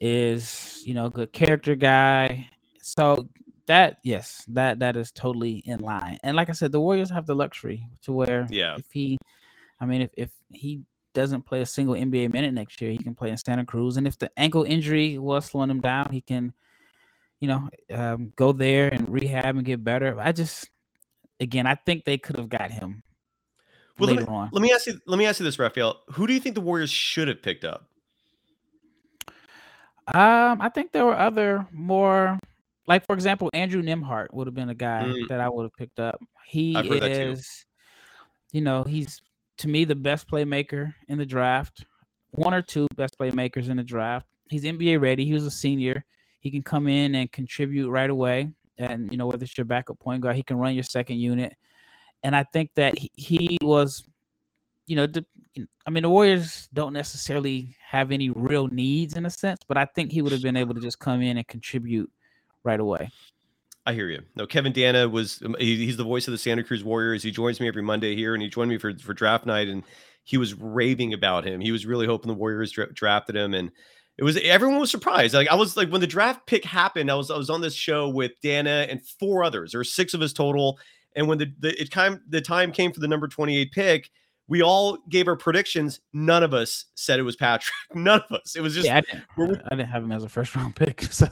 [0.00, 2.48] is you know a good character guy.
[2.82, 3.28] So
[3.66, 6.18] that yes, that that is totally in line.
[6.22, 9.18] And like I said, the Warriors have the luxury to where yeah, if he,
[9.80, 10.82] I mean, if if he
[11.14, 13.96] doesn't play a single NBA minute next year, he can play in Santa Cruz.
[13.96, 16.52] And if the ankle injury was slowing him down, he can,
[17.40, 20.20] you know, um, go there and rehab and get better.
[20.20, 20.68] I just,
[21.40, 23.02] again, I think they could have got him
[23.98, 24.50] well, later let me, on.
[24.52, 25.00] Let me ask you.
[25.06, 26.00] Let me ask you this, Rafael.
[26.12, 27.88] Who do you think the Warriors should have picked up?
[30.14, 32.38] Um, I think there were other more,
[32.86, 35.28] like for example, Andrew Nembhard would have been a guy mm.
[35.28, 36.18] that I would have picked up.
[36.46, 37.66] He is,
[38.52, 39.20] you know, he's
[39.58, 41.84] to me the best playmaker in the draft.
[42.30, 44.26] One or two best playmakers in the draft.
[44.48, 45.26] He's NBA ready.
[45.26, 46.04] He was a senior.
[46.40, 48.50] He can come in and contribute right away.
[48.78, 51.54] And, you know, whether it's your backup point guard, he can run your second unit.
[52.22, 54.04] And I think that he, was,
[54.86, 55.24] you know, the,
[55.86, 59.84] I mean, the Warriors don't necessarily have any real needs in a sense, but I
[59.86, 62.10] think he would have been able to just come in and contribute
[62.64, 63.10] right away.
[63.86, 64.20] I hear you.
[64.36, 67.22] No, Kevin Danna was um, he, he's the voice of the Santa Cruz Warriors.
[67.22, 69.82] He joins me every Monday here, and he joined me for for draft night, and
[70.24, 71.58] he was raving about him.
[71.58, 73.70] He was really hoping the Warriors dra- drafted him, and
[74.18, 75.32] it was everyone was surprised.
[75.32, 77.74] Like I was like when the draft pick happened, I was I was on this
[77.74, 79.72] show with Danna and four others.
[79.72, 80.78] There were six of us total,
[81.18, 84.08] and when the the it time the time came for the number twenty eight pick,
[84.46, 85.98] we all gave our predictions.
[86.12, 87.74] None of us said it was Patrick.
[87.94, 88.54] None of us.
[88.54, 91.02] It was just yeah, I, didn't, I didn't have him as a first round pick.
[91.12, 91.26] So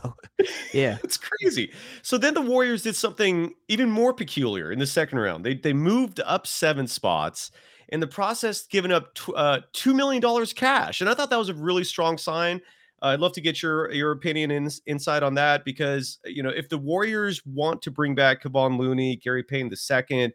[0.74, 1.72] yeah, it's crazy.
[2.02, 5.46] So then the Warriors did something even more peculiar in the second round.
[5.46, 7.52] They they moved up seven spots
[7.90, 11.38] in the process, giving up t- uh, two million dollars cash, and I thought that
[11.38, 12.60] was a really strong sign.
[13.06, 16.50] I'd love to get your your opinion and in, insight on that because you know
[16.50, 20.32] if the Warriors want to bring back Kevon Looney, Gary Payton the second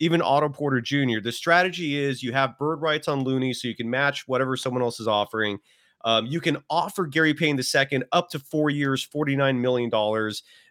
[0.00, 1.20] even Otto Porter Jr.
[1.22, 4.82] The strategy is you have bird rights on Looney so you can match whatever someone
[4.82, 5.58] else is offering.
[6.04, 9.90] Um, you can offer Gary Payton the second up to four years, $49 million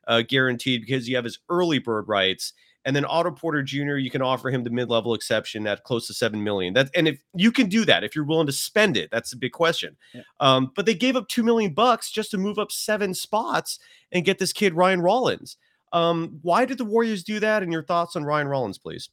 [0.08, 2.54] uh, guaranteed because you have his early bird rights.
[2.88, 6.14] And then Otto Porter Jr., you can offer him the mid-level exception at close to
[6.14, 6.74] seven million.
[6.74, 9.38] That and if you can do that, if you're willing to spend it, that's a
[9.38, 9.98] big question.
[10.14, 10.22] Yeah.
[10.40, 13.78] Um, but they gave up two million bucks just to move up seven spots
[14.14, 15.58] and get this kid Ryan Rollins.
[15.92, 17.62] Um, why did the Warriors do that?
[17.62, 19.10] And your thoughts on Ryan Rollins, please.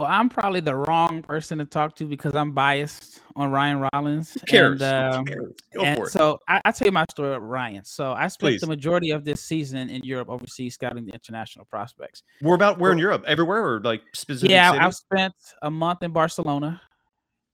[0.00, 4.32] Well, I'm probably the wrong person to talk to because I'm biased on Ryan Rollins.
[4.32, 4.80] Who cares?
[4.80, 5.26] And, um,
[5.74, 6.10] cares?
[6.10, 7.84] so I, will tell you my story of Ryan.
[7.84, 8.60] So I spent Please.
[8.62, 12.22] the majority of this season in Europe overseas scouting the international prospects.
[12.40, 13.24] We're about where in Europe?
[13.26, 14.52] Everywhere or like specific?
[14.52, 16.80] Yeah, I spent a month in Barcelona.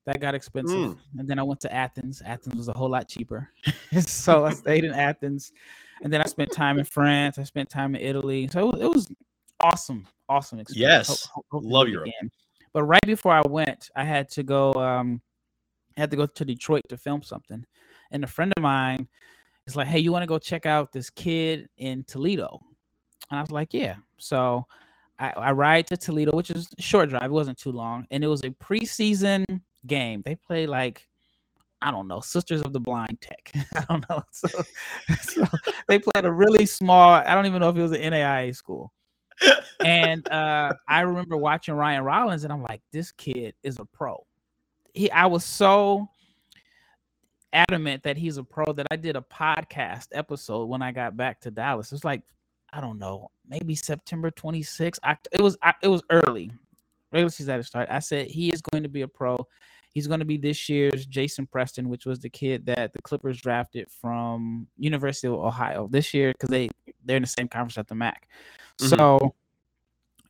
[0.04, 0.76] That got expensive.
[0.76, 0.98] Mm.
[1.18, 2.22] And then I went to Athens.
[2.24, 3.50] Athens was a whole lot cheaper.
[4.02, 5.50] so I stayed in Athens.
[6.00, 7.40] And then I spent time in France.
[7.40, 8.46] I spent time in Italy.
[8.52, 9.08] So it was
[9.58, 11.08] awesome awesome experience.
[11.08, 12.08] Yes, hope, hope love Europe.
[12.08, 12.30] Again.
[12.72, 14.72] But right before I went, I had to go.
[14.74, 15.20] Um,
[15.96, 17.64] I had to go to Detroit to film something,
[18.10, 19.08] and a friend of mine
[19.66, 22.60] is like, "Hey, you want to go check out this kid in Toledo?"
[23.30, 24.66] And I was like, "Yeah." So
[25.18, 27.24] I, I ride to Toledo, which is a short drive.
[27.24, 29.44] It wasn't too long, and it was a preseason
[29.86, 30.22] game.
[30.24, 31.08] They play like
[31.82, 33.52] I don't know, Sisters of the Blind Tech.
[33.74, 34.22] I don't know.
[34.32, 34.48] So,
[35.22, 35.46] so
[35.88, 37.14] they played a really small.
[37.14, 38.92] I don't even know if it was an NAIA school
[39.84, 44.24] and uh, I remember watching Ryan Rollins, and I'm like, this kid is a pro.
[44.94, 46.08] He, I was so
[47.52, 51.40] adamant that he's a pro that I did a podcast episode when I got back
[51.42, 51.92] to Dallas.
[51.92, 52.22] It's like,
[52.72, 54.98] I don't know, maybe September 26th.
[55.02, 56.50] I, it was I, it was early.
[57.12, 57.88] Regular season at the start.
[57.90, 59.38] I said he is going to be a pro.
[59.90, 63.40] He's going to be this year's Jason Preston, which was the kid that the Clippers
[63.40, 66.68] drafted from University of Ohio this year because they
[67.04, 68.28] they're in the same conference at the MAC.
[68.80, 68.96] Mm-hmm.
[68.96, 69.34] So,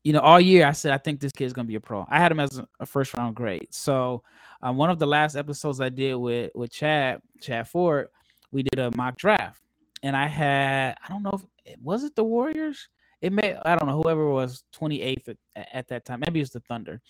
[0.04, 2.06] you know, all year I said I think this kid's gonna be a pro.
[2.08, 3.68] I had him as a first round grade.
[3.70, 4.22] So,
[4.62, 8.08] um, one of the last episodes I did with with Chad Chad Ford,
[8.52, 9.60] we did a mock draft,
[10.02, 12.88] and I had I don't know if was it the Warriors.
[13.20, 16.20] It may I don't know whoever was 28th at, at that time.
[16.20, 17.00] Maybe it was the Thunder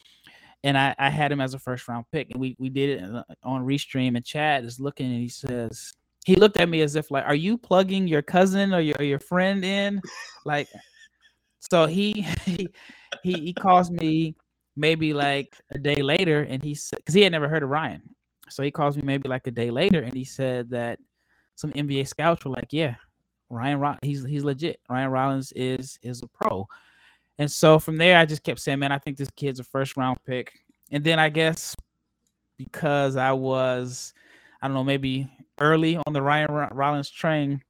[0.66, 3.04] and I, I, had him as a first round pick, and we we did it
[3.04, 4.16] uh, on Restream.
[4.16, 5.92] And Chad is looking, and he says,
[6.24, 9.04] he looked at me as if like, "Are you plugging your cousin or your or
[9.04, 10.00] your friend in?"
[10.44, 10.68] Like,
[11.70, 12.68] so he he
[13.22, 14.34] he, calls me
[14.76, 18.02] maybe like a day later, and he said because he had never heard of Ryan,
[18.48, 20.98] so he calls me maybe like a day later, and he said that
[21.54, 22.96] some NBA scouts were like, "Yeah,
[23.50, 24.80] Ryan, he's he's legit.
[24.88, 26.66] Ryan Rollins is is a pro."
[27.38, 29.96] And so from there, I just kept saying, "Man, I think this kid's a first
[29.96, 30.52] round pick."
[30.90, 31.74] And then I guess
[32.56, 34.14] because I was,
[34.62, 35.28] I don't know, maybe
[35.60, 37.62] early on the Ryan Rollins train,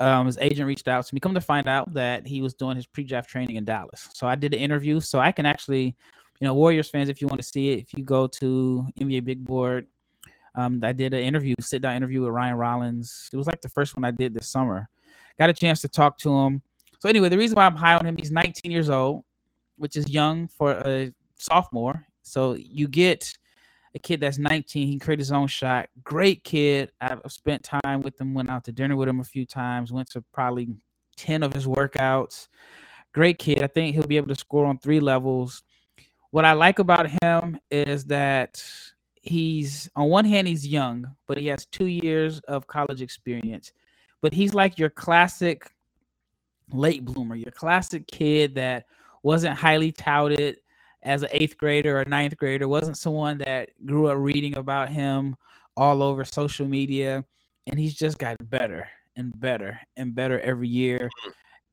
[0.00, 1.20] um, his agent reached out to me.
[1.20, 4.08] Come to find out that he was doing his pre-draft training in Dallas.
[4.14, 5.00] So I did an interview.
[5.00, 5.96] So I can actually,
[6.40, 9.24] you know, Warriors fans, if you want to see it, if you go to NBA
[9.24, 9.86] Big Board,
[10.54, 13.30] um, I did an interview, sit down interview with Ryan Rollins.
[13.32, 14.88] It was like the first one I did this summer.
[15.38, 16.62] Got a chance to talk to him.
[17.00, 19.24] So anyway, the reason why I'm high on him, he's 19 years old,
[19.76, 22.06] which is young for a sophomore.
[22.22, 23.32] So you get
[23.94, 24.88] a kid that's 19.
[24.88, 25.88] He created his own shot.
[26.02, 26.92] Great kid.
[27.00, 30.10] I've spent time with him, went out to dinner with him a few times, went
[30.10, 30.68] to probably
[31.16, 32.48] 10 of his workouts.
[33.12, 33.62] Great kid.
[33.62, 35.62] I think he'll be able to score on three levels.
[36.30, 38.64] What I like about him is that
[39.20, 43.72] he's, on one hand, he's young, but he has two years of college experience.
[44.22, 45.70] But he's like your classic
[46.72, 48.86] late bloomer, your classic kid that
[49.22, 50.56] wasn't highly touted
[51.02, 55.36] as an eighth grader or ninth grader, wasn't someone that grew up reading about him
[55.76, 57.24] all over social media,
[57.66, 58.88] and he's just got better.
[59.16, 61.10] and better and better every year.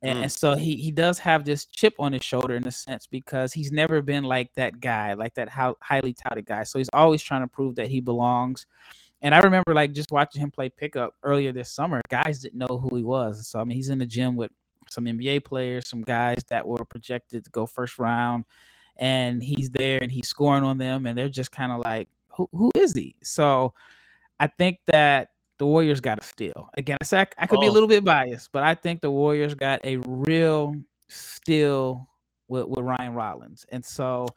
[0.01, 0.21] And, Mm.
[0.23, 3.53] and so he he does have this chip on his shoulder in a sense because
[3.53, 6.63] he's never been like that guy, like that how highly touted guy.
[6.63, 8.65] So he's always trying to prove that he belongs.
[9.21, 12.01] And I remember like just watching him play pickup earlier this summer.
[12.09, 13.47] Guys didn't know who he was.
[13.47, 14.51] So I mean, he's in the gym with
[14.89, 18.43] some NBA players, some guys that were projected to go first round,
[18.99, 22.47] and he's there and he's scoring on them, and they're just kind of like, who
[22.53, 23.15] who is he?
[23.23, 23.73] So
[24.39, 26.69] I think that the Warriors got a steal.
[26.77, 27.73] Again, I said I, I could be a Oh.
[27.73, 30.75] little bit biased, but I think the Warriors got a real
[31.07, 32.07] steal
[32.47, 33.65] with, with Ryan Rollins.
[33.69, 34.27] And so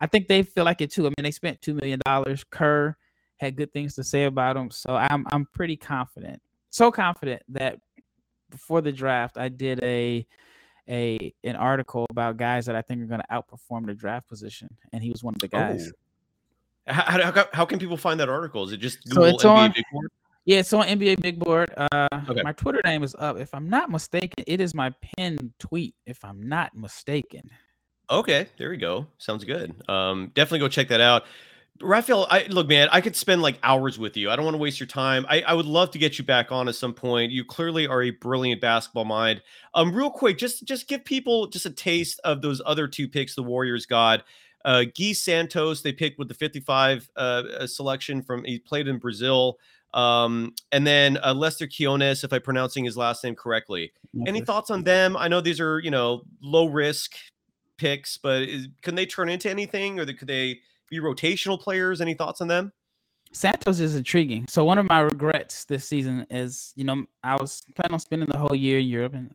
[0.00, 1.06] I think they feel like it too.
[1.06, 2.44] I mean, they spent two million dollars.
[2.50, 2.96] Kerr
[3.36, 4.70] had good things to say about him.
[4.70, 6.40] So I'm I'm pretty confident.
[6.70, 7.78] So confident that
[8.50, 10.26] before the draft, I did a
[10.88, 14.68] a an article about guys that I think are going to outperform the draft position,
[14.92, 15.90] and he was one of the guys.
[16.88, 16.92] Oh.
[16.92, 18.64] How, how, how- how can people find that article?
[18.64, 20.10] Is it just So it's NBA on- Big Board?
[20.44, 21.72] Yeah, it's on NBA Big Board.
[21.76, 22.42] Uh, Okay.
[22.42, 23.36] My Twitter name is up.
[23.38, 25.94] If I'm not mistaken, it is my pinned tweet.
[26.06, 27.48] If I'm not mistaken.
[28.10, 29.06] Okay, there we go.
[29.18, 29.72] Sounds good.
[29.88, 31.22] Um, definitely go check that out.
[31.82, 34.30] Raphael, I look, man, I could spend like hours with you.
[34.30, 35.26] I don't want to waste your time.
[35.28, 37.32] I, I would love to get you back on at some point.
[37.32, 39.42] You clearly are a brilliant basketball mind.
[39.74, 43.34] Um, real quick, just just give people just a taste of those other two picks
[43.34, 44.24] the Warriors got.
[44.64, 48.98] Uh, Gui Santos, they picked with the 55 uh, uh, selection from he played in
[48.98, 49.58] Brazil.
[49.92, 53.92] Um, and then uh, Lester Quinones, if I'm pronouncing his last name correctly.
[54.26, 55.16] Any thoughts on them?
[55.16, 57.14] I know these are you know low risk
[57.76, 60.60] picks, but is, can they turn into anything, or could they
[60.92, 62.00] be rotational players?
[62.00, 62.72] Any thoughts on them?
[63.32, 64.44] Santos is intriguing.
[64.48, 68.28] So one of my regrets this season is, you know, I was planning on spending
[68.30, 69.34] the whole year in Europe, and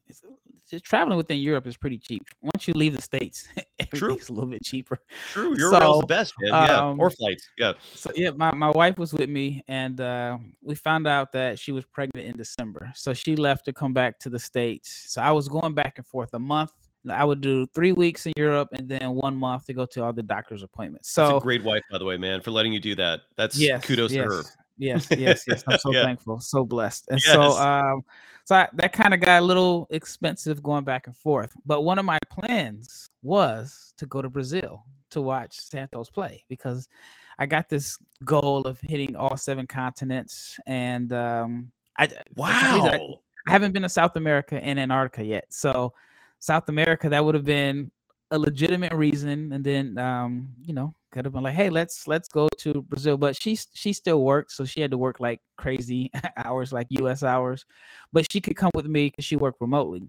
[0.70, 2.24] just traveling within Europe is pretty cheap.
[2.42, 3.48] Once you leave the states,
[3.80, 5.00] everything's a little bit cheaper.
[5.32, 6.52] True, Eurobell's So, the best, man.
[6.52, 7.50] Yeah, um, or flights.
[7.58, 7.74] Yeah.
[7.96, 11.72] So yeah, my, my wife was with me, and uh, we found out that she
[11.72, 12.92] was pregnant in December.
[12.94, 15.06] So she left to come back to the states.
[15.08, 16.72] So I was going back and forth a month.
[17.12, 20.14] I would do three weeks in Europe and then one month to go to all
[20.14, 21.12] the doctor's appointments.
[21.12, 23.22] So great wife, by the way, man, for letting you do that.
[23.36, 24.44] That's yes, kudos yes, to her.
[24.78, 25.64] Yes, yes, yes.
[25.68, 26.04] I'm so Yeah.
[26.04, 27.08] thankful, so blessed.
[27.10, 27.34] And Yes.
[27.34, 28.02] so, um,
[28.46, 31.54] so I, that kind of got a little expensive going back and forth.
[31.66, 36.88] But one of my plans was to go to Brazil to watch Santos play because
[37.40, 43.20] I got this goal of hitting all seven continents, and um, I- Wow.
[43.48, 45.46] I haven't been to South America and Antarctica yet.
[45.50, 45.94] So
[46.40, 47.92] South America, that would have been
[48.32, 49.52] a legitimate reason.
[49.54, 53.18] And then um, you know, could have been like, hey, let's let's go to Brazil.
[53.18, 57.24] But she she still worked, so she had to work like crazy hours, like US
[57.24, 57.66] hours.
[58.14, 60.08] But she could come with me because she worked remotely.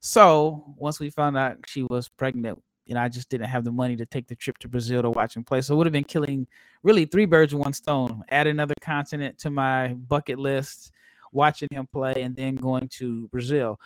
[0.00, 3.70] So once we found out she was pregnant, you know, I just didn't have the
[3.70, 5.60] money to take the trip to Brazil to watch him play.
[5.60, 6.46] So it would have been killing
[6.82, 8.24] really three birds with one stone.
[8.30, 10.90] Add another continent to my bucket list,
[11.32, 13.78] watching him play, and then going to Brazil.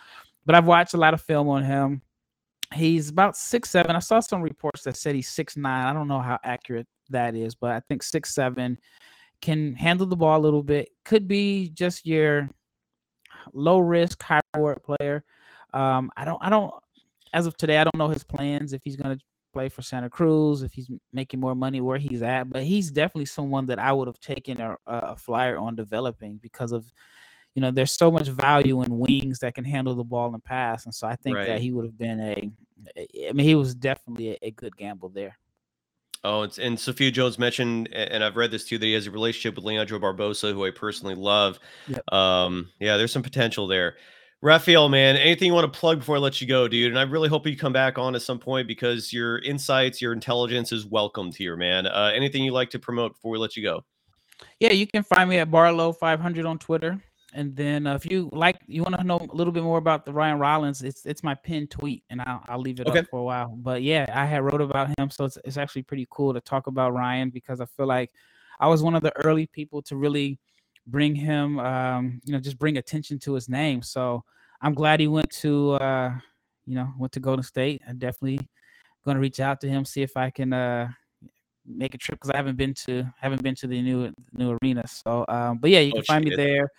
[0.45, 2.01] But I've watched a lot of film on him.
[2.73, 3.95] He's about six seven.
[3.95, 5.85] I saw some reports that said he's six nine.
[5.87, 8.77] I don't know how accurate that is, but I think six seven
[9.41, 10.89] can handle the ball a little bit.
[11.03, 12.49] Could be just your
[13.53, 15.23] low risk, high reward player.
[15.73, 16.73] Um, I don't, I don't,
[17.33, 19.23] as of today, I don't know his plans if he's going to
[19.53, 23.25] play for Santa Cruz, if he's making more money where he's at, but he's definitely
[23.25, 26.91] someone that I would have taken a, a flyer on developing because of,
[27.55, 30.85] you know, there's so much value in wings that can handle the ball and pass.
[30.85, 31.47] And so I think Right.
[31.47, 32.51] that he would have been a,
[33.27, 35.37] I mean, he was definitely a, a good gamble there.
[36.25, 39.11] Oh, it's, and Sophia Jones mentioned, and I've read this too, that he has a
[39.11, 41.59] relationship with Leandro Barbosa, who I personally love.
[41.87, 42.13] Yep.
[42.13, 43.95] Um, yeah, there's some potential there.
[44.41, 46.91] Rafael, man, anything you want to plug before I let you go, dude?
[46.91, 50.13] And I really hope you come back on at some point because your insights, your
[50.13, 51.87] intelligence is welcomed here, man.
[51.87, 53.85] Uh, anything you like to promote before we let you go?
[54.59, 57.01] Yeah, you can find me at Barlowe500 on Twitter.
[57.35, 60.05] And then uh, if you like, you want to know a little bit more about
[60.05, 62.99] the Ryan Rollins, it's it's my pinned tweet, and I'll, I'll leave it Okay.
[62.99, 63.49] up for a while.
[63.57, 66.67] But yeah, I had wrote about him, so it's it's actually pretty cool to talk
[66.67, 68.11] about Ryan because I feel like
[68.59, 70.39] I was one of the early people to really
[70.87, 73.81] bring him, um, you know, just bring attention to his name.
[73.81, 74.23] So
[74.61, 76.15] I'm glad he went to, uh,
[76.65, 77.81] you know, went to Golden State.
[77.87, 78.39] I'm definitely
[79.03, 80.89] going to reach out to him, see if I can uh,
[81.65, 84.87] make a trip because I haven't been to haven't been to the new new arena.
[84.87, 86.69] So, um, but yeah, you Oh, can find me there.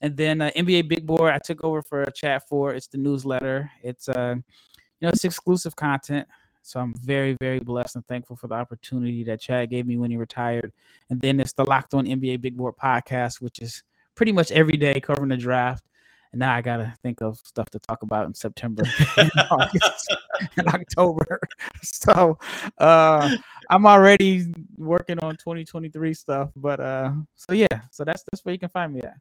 [0.00, 2.76] And then uh, NBA Big Board, I took over for a Chad Ford.
[2.76, 3.70] It's the newsletter.
[3.82, 6.26] It's uh, you know, it's exclusive content.
[6.62, 10.10] So I'm very, very blessed and thankful for the opportunity that Chad gave me when
[10.10, 10.72] he retired.
[11.08, 13.82] And then it's the Locked On NBA Big Board podcast, which is
[14.14, 15.84] pretty much every day covering the draft.
[16.32, 18.84] And now I gotta think of stuff to talk about in September,
[19.16, 20.16] and August,
[20.56, 21.40] and October.
[21.82, 22.38] So
[22.78, 23.36] uh,
[23.68, 26.50] I'm already working on 2023 stuff.
[26.54, 29.16] But uh, so yeah, so that's that's where you can find me at.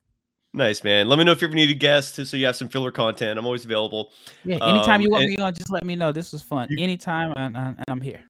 [0.53, 1.07] Nice man.
[1.07, 3.37] Let me know if you ever need a guest so you have some filler content.
[3.37, 4.11] I'm always available.
[4.43, 6.11] Yeah, anytime Um, you want me on, just let me know.
[6.11, 6.67] This was fun.
[6.71, 8.23] You- anytime, and, and and I'm here.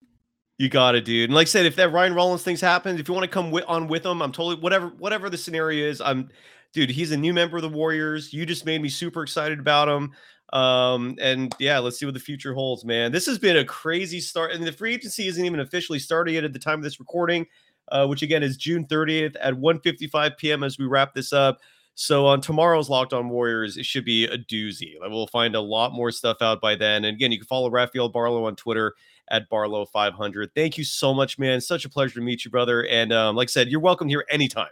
[0.58, 1.30] You got it, dude.
[1.30, 3.46] And like I said, if that Ryan Rollins things happens, if you want to come
[3.46, 6.02] wi- on with him, I'm totally whatever whatever the scenario is.
[6.02, 6.30] I'm,
[6.74, 6.90] dude.
[6.90, 8.34] He's a new member of the Warriors.
[8.34, 10.12] You just made me super excited about him.
[10.52, 13.14] Um, and yeah, let's see what the future holds, man.
[13.14, 16.44] This has been a crazy start, and the free agency isn't even officially started yet
[16.44, 17.46] at the time of this recording,
[17.94, 20.64] uh, which again is June 30th at 1:55 p.m.
[20.64, 21.60] as we wrap this up.
[22.02, 24.94] So on tomorrow's Locked On Warriors, it should be a doozy.
[25.02, 27.04] We'll find a lot more stuff out by then.
[27.04, 28.94] And again, you can follow Rafael Barlowe on Twitter
[29.32, 30.48] at Barlowe500.
[30.56, 31.60] Thank you so much, man.
[31.60, 32.88] Such a pleasure to meet you, brother.
[32.88, 34.70] And um, like I said, you're welcome here anytime.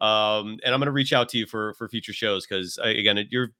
[0.00, 3.18] Um, and I'm going to reach out to you for for future shows because again,
[3.18, 3.50] it- you're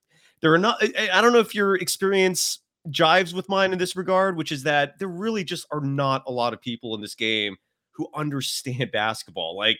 [0.40, 0.78] there are not.
[0.82, 4.64] I, I don't know if your experience jives with mine in this regard, which is
[4.64, 7.54] that there really just are not a lot of people in this game
[7.92, 9.56] who understand basketball.
[9.56, 9.78] Like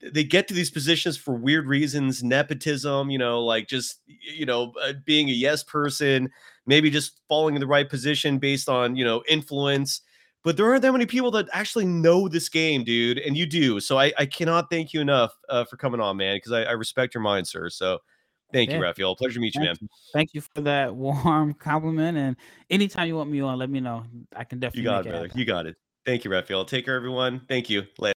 [0.00, 4.72] they get to these positions for weird reasons nepotism you know like just you know
[4.82, 6.30] uh, being a yes person
[6.68, 10.02] maybe just falling in the right position based on you know influence.
[10.44, 13.80] But there aren't that many people that actually know this game dude and you do.
[13.80, 16.72] So i, I cannot thank you enough uh, for coming on man because I, I
[16.72, 17.68] respect your mind sir.
[17.68, 17.98] So
[18.52, 19.16] thank you Rafael.
[19.16, 19.74] Pleasure to meet you man.
[19.74, 19.88] Thank you.
[20.12, 22.16] Thank you for that warm compliment.
[22.16, 22.36] And
[22.70, 24.04] anytime you want me on, let me know.
[24.36, 25.30] I can definitely you got it it brother.
[25.34, 25.76] you got it.
[26.06, 26.64] Thank you Rafael.
[26.64, 27.42] Take care everyone.
[27.48, 27.84] Thank you.
[27.98, 28.14] Later